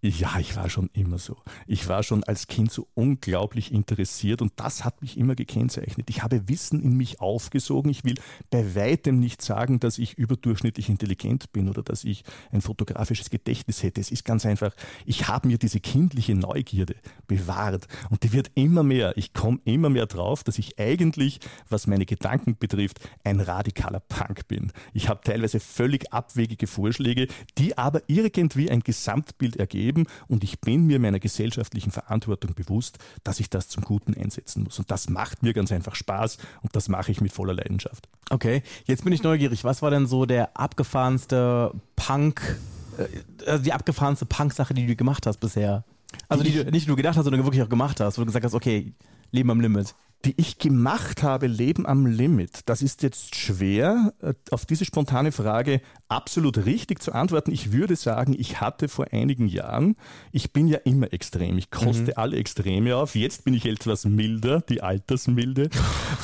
Ja, 0.07 0.37
ich 0.39 0.55
war 0.55 0.69
schon 0.69 0.91
immer 0.93 1.17
so. 1.17 1.35
Ich 1.65 1.87
war 1.87 2.03
schon 2.03 2.23
als 2.23 2.45
Kind 2.45 2.71
so 2.71 2.87
unglaublich 2.93 3.71
interessiert 3.71 4.43
und 4.43 4.53
das 4.57 4.85
hat 4.85 5.01
mich 5.01 5.17
immer 5.17 5.33
gekennzeichnet. 5.33 6.11
Ich 6.11 6.21
habe 6.21 6.47
Wissen 6.47 6.79
in 6.79 6.95
mich 6.95 7.21
aufgesogen. 7.21 7.89
Ich 7.89 8.03
will 8.03 8.13
bei 8.51 8.75
weitem 8.75 9.19
nicht 9.19 9.41
sagen, 9.41 9.79
dass 9.79 9.97
ich 9.97 10.13
überdurchschnittlich 10.13 10.89
intelligent 10.89 11.51
bin 11.53 11.69
oder 11.69 11.81
dass 11.81 12.03
ich 12.03 12.23
ein 12.51 12.61
fotografisches 12.61 13.31
Gedächtnis 13.31 13.81
hätte. 13.81 13.99
Es 13.99 14.11
ist 14.11 14.25
ganz 14.25 14.45
einfach, 14.45 14.75
ich 15.07 15.27
habe 15.27 15.47
mir 15.47 15.57
diese 15.57 15.79
kindliche 15.79 16.35
Neugierde 16.35 16.95
bewahrt 17.25 17.87
und 18.11 18.21
die 18.21 18.31
wird 18.31 18.51
immer 18.53 18.83
mehr. 18.83 19.17
Ich 19.17 19.33
komme 19.33 19.59
immer 19.65 19.89
mehr 19.89 20.05
drauf, 20.05 20.43
dass 20.43 20.59
ich 20.59 20.77
eigentlich, 20.77 21.39
was 21.67 21.87
meine 21.87 22.05
Gedanken 22.05 22.57
betrifft, 22.59 22.99
ein 23.23 23.39
radikaler 23.39 24.01
Punk 24.01 24.47
bin. 24.47 24.71
Ich 24.93 25.09
habe 25.09 25.21
teilweise 25.23 25.59
völlig 25.59 26.13
abwegige 26.13 26.67
Vorschläge, 26.67 27.27
die 27.57 27.75
aber 27.75 28.03
irgendwie 28.05 28.69
ein 28.69 28.81
Gesamtbild 28.81 29.55
ergeben 29.55 29.94
leben 29.95 30.07
und 30.27 30.43
ich 30.43 30.59
bin 30.59 30.85
mir 30.85 30.99
meiner 30.99 31.19
gesellschaftlichen 31.19 31.91
Verantwortung 31.91 32.53
bewusst, 32.53 32.99
dass 33.23 33.39
ich 33.39 33.49
das 33.49 33.67
zum 33.69 33.83
Guten 33.83 34.13
einsetzen 34.13 34.63
muss. 34.63 34.79
Und 34.79 34.91
das 34.91 35.09
macht 35.09 35.43
mir 35.43 35.53
ganz 35.53 35.71
einfach 35.71 35.95
Spaß 35.95 36.37
und 36.61 36.75
das 36.75 36.89
mache 36.89 37.11
ich 37.11 37.21
mit 37.21 37.31
voller 37.31 37.53
Leidenschaft. 37.53 38.07
Okay, 38.29 38.63
jetzt 38.85 39.03
bin 39.03 39.13
ich 39.13 39.23
neugierig. 39.23 39.63
Was 39.63 39.81
war 39.81 39.91
denn 39.91 40.07
so 40.07 40.25
der 40.25 40.57
abgefahrenste 40.57 41.71
Punk, 41.95 42.59
äh, 42.97 43.49
also 43.49 43.63
die 43.63 43.73
abgefahrenste 43.73 44.25
Punk-Sache, 44.25 44.73
die 44.73 44.85
du 44.85 44.95
gemacht 44.95 45.25
hast 45.25 45.37
bisher? 45.37 45.83
Also 46.29 46.43
die, 46.43 46.51
die 46.51 46.63
du 46.63 46.71
nicht 46.71 46.87
nur 46.87 46.97
gedacht 46.97 47.17
hast, 47.17 47.25
sondern 47.25 47.43
wirklich 47.43 47.63
auch 47.63 47.69
gemacht 47.69 47.99
hast, 47.99 48.17
wo 48.17 48.21
du 48.21 48.27
gesagt 48.27 48.45
hast, 48.45 48.53
okay, 48.53 48.93
Leben 49.31 49.51
am 49.51 49.59
Limit 49.59 49.95
die 50.23 50.33
ich 50.37 50.57
gemacht 50.57 51.21
habe, 51.23 51.47
Leben 51.47 51.85
am 51.85 52.05
Limit, 52.05 52.61
das 52.65 52.81
ist 52.81 53.03
jetzt 53.03 53.35
schwer, 53.35 54.13
äh, 54.21 54.33
auf 54.49 54.65
diese 54.65 54.85
spontane 54.85 55.31
Frage 55.31 55.81
absolut 56.07 56.65
richtig 56.65 57.01
zu 57.01 57.13
antworten. 57.13 57.51
Ich 57.51 57.71
würde 57.71 57.95
sagen, 57.95 58.35
ich 58.37 58.61
hatte 58.61 58.87
vor 58.87 59.07
einigen 59.11 59.47
Jahren, 59.47 59.95
ich 60.31 60.53
bin 60.53 60.67
ja 60.67 60.77
immer 60.79 61.13
extrem, 61.13 61.57
ich 61.57 61.69
koste 61.69 62.11
mhm. 62.11 62.13
alle 62.15 62.37
Extreme 62.37 62.95
auf. 62.95 63.15
Jetzt 63.15 63.43
bin 63.43 63.53
ich 63.53 63.65
etwas 63.65 64.05
milder, 64.05 64.61
die 64.61 64.81
Altersmilde. 64.81 65.69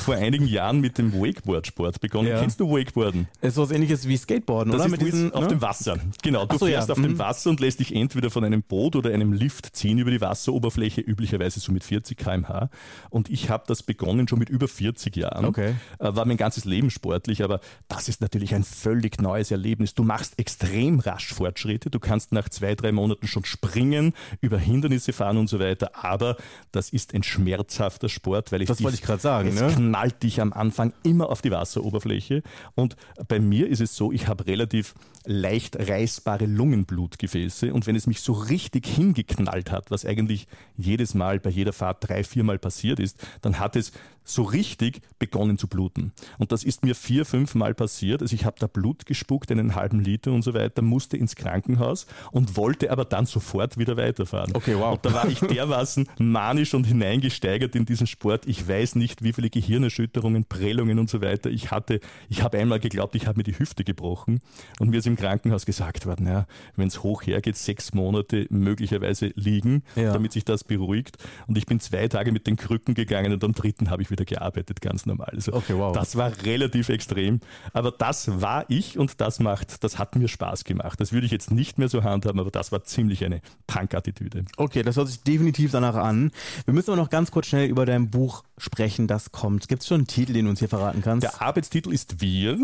vor 0.02 0.14
einigen 0.16 0.46
Jahren 0.46 0.80
mit 0.80 0.98
dem 0.98 1.12
Wakeboard-Sport 1.12 2.00
begonnen. 2.00 2.28
Ja. 2.28 2.40
Kennst 2.40 2.60
du 2.60 2.70
Wakeboarden? 2.70 3.28
ist 3.40 3.54
so 3.54 3.62
was 3.62 3.70
ähnliches 3.70 4.06
wie 4.06 4.16
Skateboarden, 4.16 4.72
das 4.72 4.82
oder? 4.82 4.94
Ist 4.94 5.00
mit 5.00 5.12
diesen, 5.12 5.32
auf 5.32 5.42
ne? 5.42 5.48
dem 5.48 5.62
Wasser. 5.62 5.98
Genau, 6.22 6.46
du 6.46 6.58
so, 6.58 6.66
fährst 6.66 6.88
ja. 6.88 6.92
auf 6.92 6.98
mhm. 6.98 7.04
dem 7.04 7.18
Wasser 7.18 7.50
und 7.50 7.60
lässt 7.60 7.80
dich 7.80 7.94
entweder 7.94 8.30
von 8.30 8.44
einem 8.44 8.62
Boot 8.62 8.96
oder 8.96 9.10
einem 9.10 9.32
Lift 9.32 9.74
ziehen 9.76 9.98
über 9.98 10.10
die 10.10 10.20
Wasseroberfläche, 10.20 11.00
üblicherweise 11.00 11.60
so 11.60 11.72
mit 11.72 11.84
40 11.84 12.16
km/h. 12.16 12.68
Und 13.10 13.30
ich 13.30 13.50
habe 13.50 13.64
das 13.66 13.81
begonnen 13.82 14.28
schon 14.28 14.38
mit 14.38 14.48
über 14.48 14.68
40 14.68 15.16
Jahren. 15.16 15.44
Okay. 15.44 15.74
Äh, 15.98 16.14
war 16.14 16.24
mein 16.24 16.36
ganzes 16.36 16.64
Leben 16.64 16.90
sportlich, 16.90 17.42
aber 17.42 17.60
das 17.88 18.08
ist 18.08 18.20
natürlich 18.20 18.54
ein 18.54 18.64
völlig 18.64 19.20
neues 19.20 19.50
Erlebnis. 19.50 19.94
Du 19.94 20.04
machst 20.04 20.38
extrem 20.38 21.00
rasch 21.00 21.32
Fortschritte. 21.32 21.90
Du 21.90 21.98
kannst 21.98 22.32
nach 22.32 22.48
zwei, 22.48 22.74
drei 22.74 22.92
Monaten 22.92 23.26
schon 23.26 23.44
springen, 23.44 24.12
über 24.40 24.58
Hindernisse 24.58 25.12
fahren 25.12 25.36
und 25.36 25.48
so 25.48 25.58
weiter. 25.58 26.04
Aber 26.04 26.36
das 26.70 26.90
ist 26.90 27.14
ein 27.14 27.22
schmerzhafter 27.22 28.08
Sport, 28.08 28.52
weil 28.52 28.62
ich 28.62 28.68
das 28.68 28.78
dich, 28.78 28.84
wollte 28.84 28.96
ich 28.96 29.02
gerade 29.02 29.22
sagen. 29.22 29.48
Es 29.48 29.60
ne? 29.60 29.72
knallt 29.74 30.22
dich 30.22 30.40
am 30.40 30.52
Anfang 30.52 30.92
immer 31.02 31.28
auf 31.30 31.42
die 31.42 31.50
Wasseroberfläche. 31.50 32.42
Und 32.74 32.96
bei 33.28 33.40
mir 33.40 33.68
ist 33.68 33.80
es 33.80 33.96
so, 33.96 34.12
ich 34.12 34.28
habe 34.28 34.46
relativ 34.46 34.94
leicht 35.24 35.76
reißbare 35.76 36.46
Lungenblutgefäße. 36.46 37.72
Und 37.72 37.86
wenn 37.86 37.96
es 37.96 38.06
mich 38.06 38.20
so 38.20 38.32
richtig 38.32 38.86
hingeknallt 38.86 39.70
hat, 39.70 39.90
was 39.90 40.04
eigentlich 40.04 40.46
jedes 40.76 41.14
Mal 41.14 41.40
bei 41.40 41.50
jeder 41.50 41.72
Fahrt 41.72 42.08
drei, 42.08 42.24
viermal 42.24 42.58
passiert 42.58 43.00
ist, 43.00 43.18
dann 43.40 43.58
hat 43.58 43.71
es 43.78 43.92
so 44.24 44.42
richtig 44.42 45.00
begonnen 45.18 45.58
zu 45.58 45.66
bluten. 45.68 46.12
Und 46.38 46.52
das 46.52 46.64
ist 46.64 46.84
mir 46.84 46.94
vier, 46.94 47.24
fünf 47.24 47.54
Mal 47.54 47.74
passiert. 47.74 48.22
Also 48.22 48.34
ich 48.34 48.44
habe 48.44 48.56
da 48.58 48.66
Blut 48.66 49.06
gespuckt, 49.06 49.50
einen 49.50 49.74
halben 49.74 50.00
Liter 50.00 50.32
und 50.32 50.42
so 50.42 50.54
weiter, 50.54 50.82
musste 50.82 51.16
ins 51.16 51.36
Krankenhaus 51.36 52.06
und 52.30 52.56
wollte 52.56 52.90
aber 52.90 53.04
dann 53.04 53.26
sofort 53.26 53.78
wieder 53.78 53.96
weiterfahren. 53.96 54.52
Okay, 54.54 54.74
wow. 54.76 54.94
Und 54.94 55.04
da 55.04 55.12
war 55.12 55.28
ich 55.28 55.40
dermaßen 55.40 56.08
manisch 56.18 56.74
und 56.74 56.84
hineingesteigert 56.84 57.74
in 57.74 57.84
diesen 57.84 58.06
Sport. 58.06 58.46
Ich 58.46 58.66
weiß 58.66 58.94
nicht, 58.96 59.22
wie 59.22 59.32
viele 59.32 59.50
Gehirnerschütterungen, 59.50 60.44
Prellungen 60.44 60.98
und 60.98 61.10
so 61.10 61.20
weiter 61.20 61.50
ich 61.50 61.70
hatte. 61.70 62.00
Ich 62.28 62.42
habe 62.42 62.58
einmal 62.58 62.80
geglaubt, 62.80 63.14
ich 63.14 63.26
habe 63.26 63.38
mir 63.38 63.44
die 63.44 63.58
Hüfte 63.58 63.84
gebrochen 63.84 64.40
und 64.78 64.90
mir 64.90 64.98
ist 64.98 65.06
im 65.06 65.16
Krankenhaus 65.16 65.66
gesagt 65.66 66.06
worden, 66.06 66.26
ja, 66.26 66.46
wenn 66.76 66.88
es 66.88 67.02
hoch 67.02 67.22
hergeht, 67.22 67.56
sechs 67.56 67.92
Monate 67.94 68.46
möglicherweise 68.50 69.32
liegen, 69.34 69.82
ja. 69.96 70.12
damit 70.12 70.32
sich 70.32 70.44
das 70.44 70.64
beruhigt. 70.64 71.16
Und 71.46 71.58
ich 71.58 71.66
bin 71.66 71.80
zwei 71.80 72.08
Tage 72.08 72.32
mit 72.32 72.46
den 72.46 72.56
Krücken 72.56 72.94
gegangen 72.94 73.32
und 73.32 73.42
am 73.44 73.52
dritten 73.52 73.90
habe 73.90 74.02
ich 74.02 74.10
wieder 74.12 74.24
gearbeitet, 74.24 74.80
ganz 74.80 75.06
normal. 75.06 75.30
Also 75.32 75.52
okay, 75.52 75.74
wow. 75.76 75.92
Das 75.92 76.14
war 76.14 76.32
relativ 76.44 76.88
extrem. 76.88 77.40
Aber 77.72 77.90
das 77.90 78.40
war 78.40 78.64
ich 78.68 78.98
und 78.98 79.20
das 79.20 79.40
macht, 79.40 79.82
das 79.82 79.98
hat 79.98 80.14
mir 80.14 80.28
Spaß 80.28 80.62
gemacht. 80.64 81.00
Das 81.00 81.12
würde 81.12 81.26
ich 81.26 81.32
jetzt 81.32 81.50
nicht 81.50 81.78
mehr 81.78 81.88
so 81.88 82.04
handhaben, 82.04 82.38
aber 82.38 82.52
das 82.52 82.70
war 82.70 82.84
ziemlich 82.84 83.24
eine 83.24 83.40
Punk-Attitüde. 83.66 84.44
Okay, 84.56 84.82
das 84.82 84.96
hört 84.96 85.08
sich 85.08 85.22
definitiv 85.22 85.72
danach 85.72 85.96
an. 85.96 86.30
Wir 86.64 86.74
müssen 86.74 86.90
aber 86.90 87.00
noch 87.00 87.10
ganz 87.10 87.32
kurz 87.32 87.46
schnell 87.46 87.68
über 87.68 87.86
dein 87.86 88.10
Buch 88.10 88.44
sprechen, 88.58 89.08
das 89.08 89.32
kommt. 89.32 89.68
Gibt 89.68 89.82
es 89.82 89.88
schon 89.88 90.02
einen 90.02 90.06
Titel, 90.06 90.32
den 90.34 90.44
du 90.44 90.50
uns 90.50 90.60
hier 90.60 90.68
verraten 90.68 91.02
kannst? 91.02 91.24
Der 91.24 91.42
Arbeitstitel 91.42 91.92
ist 91.92 92.20
Wir. 92.20 92.58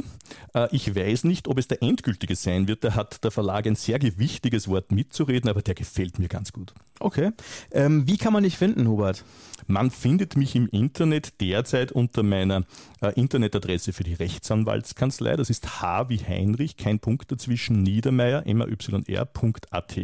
Äh, 0.54 0.68
ich 0.70 0.94
weiß 0.94 1.24
nicht, 1.24 1.48
ob 1.48 1.58
es 1.58 1.68
der 1.68 1.82
endgültige 1.82 2.36
sein 2.36 2.68
wird. 2.68 2.84
Da 2.84 2.94
hat 2.94 3.24
der 3.24 3.30
Verlag 3.30 3.66
ein 3.66 3.74
sehr 3.74 3.98
gewichtiges 3.98 4.68
Wort 4.68 4.92
mitzureden, 4.92 5.50
aber 5.50 5.62
der 5.62 5.74
gefällt 5.74 6.18
mir 6.18 6.28
ganz 6.28 6.52
gut. 6.52 6.74
Okay. 7.00 7.32
Ähm, 7.70 8.06
wie 8.06 8.16
kann 8.16 8.32
man 8.32 8.42
dich 8.42 8.56
finden, 8.58 8.86
Hubert? 8.88 9.24
Man 9.70 9.90
findet 9.90 10.34
mich 10.34 10.56
im 10.56 10.66
Internet 10.68 11.42
derzeit 11.42 11.92
unter 11.92 12.22
meiner 12.22 12.64
äh, 13.02 13.12
Internetadresse 13.20 13.92
für 13.92 14.02
die 14.02 14.14
Rechtsanwaltskanzlei. 14.14 15.36
Das 15.36 15.50
ist 15.50 15.82
H 15.82 16.08
wie 16.08 16.18
Heinrich, 16.18 16.78
kein 16.78 17.00
Punkt 17.00 17.30
dazwischen, 17.30 17.82
Niedermeyer, 17.82 18.42
myr.at 18.46 20.00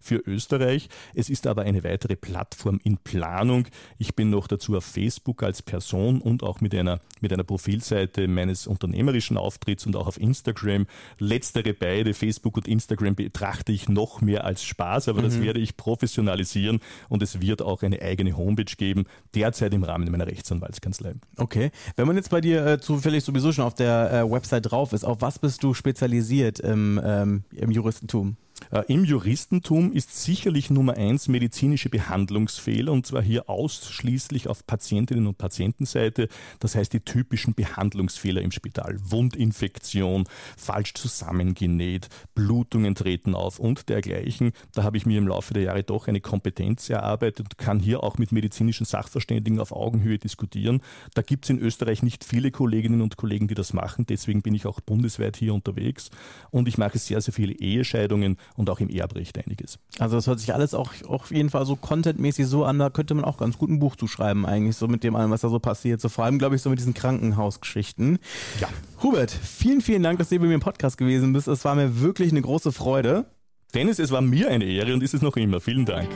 für 0.00 0.16
Österreich. 0.26 0.88
Es 1.14 1.30
ist 1.30 1.46
aber 1.46 1.62
eine 1.62 1.84
weitere 1.84 2.16
Plattform 2.16 2.80
in 2.82 2.98
Planung. 2.98 3.68
Ich 3.96 4.16
bin 4.16 4.30
noch 4.30 4.48
dazu 4.48 4.76
auf 4.76 4.84
Facebook 4.84 5.44
als 5.44 5.62
Person 5.62 6.20
und 6.20 6.42
auch 6.42 6.60
mit 6.60 6.74
einer, 6.74 6.98
mit 7.20 7.32
einer 7.32 7.44
Profilseite 7.44 8.26
meines 8.26 8.66
unternehmerischen 8.66 9.36
Auftritts 9.36 9.86
und 9.86 9.94
auch 9.94 10.08
auf 10.08 10.20
Instagram. 10.20 10.86
Letztere 11.20 11.74
beide, 11.74 12.12
Facebook 12.12 12.56
und 12.56 12.66
Instagram, 12.66 13.14
betrachte 13.14 13.70
ich 13.70 13.88
noch 13.88 14.20
mehr 14.20 14.44
als 14.44 14.64
Spaß, 14.64 15.08
aber 15.08 15.20
mhm. 15.20 15.26
das 15.26 15.40
werde 15.40 15.60
ich 15.60 15.76
professionalisieren 15.76 16.80
und 17.08 17.22
es 17.22 17.40
wird 17.40 17.62
auch 17.62 17.84
eine 17.84 18.02
eigene 18.02 18.36
Homepage 18.36 18.64
geben, 18.76 18.95
derzeit 19.34 19.74
im 19.74 19.82
Rahmen 19.82 20.10
meiner 20.10 20.26
Rechtsanwaltskanzlei. 20.26 21.14
Okay. 21.36 21.70
Wenn 21.96 22.06
man 22.06 22.16
jetzt 22.16 22.30
bei 22.30 22.40
dir 22.40 22.64
äh, 22.64 22.80
zufällig 22.80 23.24
sowieso 23.24 23.52
schon 23.52 23.64
auf 23.64 23.74
der 23.74 24.12
äh, 24.12 24.30
Website 24.30 24.70
drauf 24.70 24.92
ist, 24.92 25.04
auf 25.04 25.20
was 25.20 25.38
bist 25.38 25.62
du 25.62 25.74
spezialisiert 25.74 26.60
im, 26.60 27.00
ähm, 27.04 27.44
im 27.52 27.70
Juristentum? 27.70 28.36
Äh, 28.70 28.82
Im 28.88 29.04
Juristentum 29.04 29.92
ist 29.92 30.22
sicherlich 30.22 30.70
Nummer 30.70 30.96
eins 30.96 31.28
medizinische 31.28 31.88
Behandlungsfehler 31.88 32.92
und 32.92 33.06
zwar 33.06 33.22
hier 33.22 33.48
ausschließlich 33.48 34.48
auf 34.48 34.66
Patientinnen 34.66 35.26
und 35.26 35.38
Patientenseite. 35.38 36.28
Das 36.60 36.74
heißt 36.74 36.92
die 36.92 37.00
typischen 37.00 37.54
Behandlungsfehler 37.54 38.42
im 38.42 38.50
Spital. 38.50 38.96
Wundinfektion, 39.02 40.24
falsch 40.56 40.94
zusammengenäht, 40.94 42.08
Blutungen 42.34 42.94
treten 42.94 43.34
auf 43.34 43.58
und 43.58 43.88
dergleichen. 43.88 44.52
Da 44.74 44.82
habe 44.82 44.96
ich 44.96 45.06
mir 45.06 45.18
im 45.18 45.28
Laufe 45.28 45.54
der 45.54 45.64
Jahre 45.64 45.82
doch 45.82 46.08
eine 46.08 46.20
Kompetenz 46.20 46.90
erarbeitet 46.90 47.40
und 47.40 47.58
kann 47.58 47.78
hier 47.78 48.02
auch 48.02 48.18
mit 48.18 48.32
medizinischen 48.32 48.86
Sachverständigen 48.86 49.60
auf 49.60 49.72
Augenhöhe 49.72 50.18
diskutieren. 50.18 50.80
Da 51.14 51.22
gibt 51.22 51.44
es 51.44 51.50
in 51.50 51.58
Österreich 51.58 52.02
nicht 52.02 52.24
viele 52.24 52.50
Kolleginnen 52.50 53.00
und 53.00 53.16
Kollegen, 53.16 53.48
die 53.48 53.54
das 53.54 53.72
machen. 53.72 54.06
Deswegen 54.06 54.42
bin 54.42 54.54
ich 54.54 54.66
auch 54.66 54.80
bundesweit 54.80 55.36
hier 55.36 55.54
unterwegs 55.54 56.10
und 56.50 56.68
ich 56.68 56.78
mache 56.78 56.98
sehr, 56.98 57.20
sehr 57.20 57.34
viele 57.34 57.52
Ehescheidungen 57.54 58.36
und 58.56 58.70
auch 58.70 58.80
im 58.80 58.88
Erbrecht 58.88 59.38
einiges. 59.38 59.78
Also 59.98 60.16
das 60.16 60.26
hört 60.26 60.40
sich 60.40 60.54
alles 60.54 60.74
auch, 60.74 60.92
auch 61.04 61.24
auf 61.24 61.30
jeden 61.30 61.50
Fall 61.50 61.66
so 61.66 61.76
contentmäßig 61.76 62.46
so 62.46 62.64
an, 62.64 62.78
da 62.78 62.90
könnte 62.90 63.14
man 63.14 63.24
auch 63.24 63.38
ganz 63.38 63.58
gut 63.58 63.70
ein 63.70 63.78
Buch 63.78 63.96
zu 63.96 64.06
schreiben 64.06 64.46
eigentlich, 64.46 64.76
so 64.76 64.88
mit 64.88 65.04
dem 65.04 65.16
allem, 65.16 65.30
was 65.30 65.42
da 65.42 65.48
so 65.48 65.58
passiert. 65.58 66.00
So 66.00 66.08
vor 66.08 66.24
allem, 66.24 66.38
glaube 66.38 66.56
ich, 66.56 66.62
so 66.62 66.70
mit 66.70 66.78
diesen 66.78 66.94
Krankenhausgeschichten. 66.94 68.18
Ja. 68.60 68.68
Hubert, 69.02 69.30
vielen, 69.30 69.80
vielen 69.80 70.02
Dank, 70.02 70.18
dass 70.18 70.28
du 70.28 70.38
bei 70.38 70.46
mir 70.46 70.54
im 70.54 70.60
Podcast 70.60 70.98
gewesen 70.98 71.32
bist. 71.32 71.48
Es 71.48 71.64
war 71.64 71.74
mir 71.74 72.00
wirklich 72.00 72.30
eine 72.30 72.42
große 72.42 72.72
Freude. 72.72 73.26
Dennis, 73.74 73.98
es 73.98 74.10
war 74.10 74.20
mir 74.20 74.48
eine 74.48 74.64
Ehre 74.64 74.94
und 74.94 75.02
ist 75.02 75.14
es 75.14 75.22
noch 75.22 75.36
immer. 75.36 75.60
Vielen 75.60 75.84
Dank. 75.84 76.08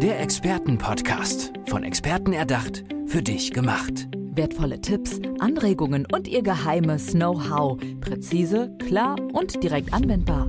Der 0.00 0.20
Expertenpodcast. 0.20 1.52
Von 1.66 1.84
Experten 1.84 2.32
erdacht, 2.32 2.84
für 3.06 3.22
dich 3.22 3.52
gemacht. 3.52 4.08
Wertvolle 4.32 4.80
Tipps, 4.80 5.20
Anregungen 5.40 6.06
und 6.12 6.28
ihr 6.28 6.42
geheimes 6.42 7.08
Know-how. 7.12 7.78
Präzise, 8.00 8.74
klar 8.78 9.16
und 9.32 9.62
direkt 9.62 9.92
anwendbar. 9.92 10.48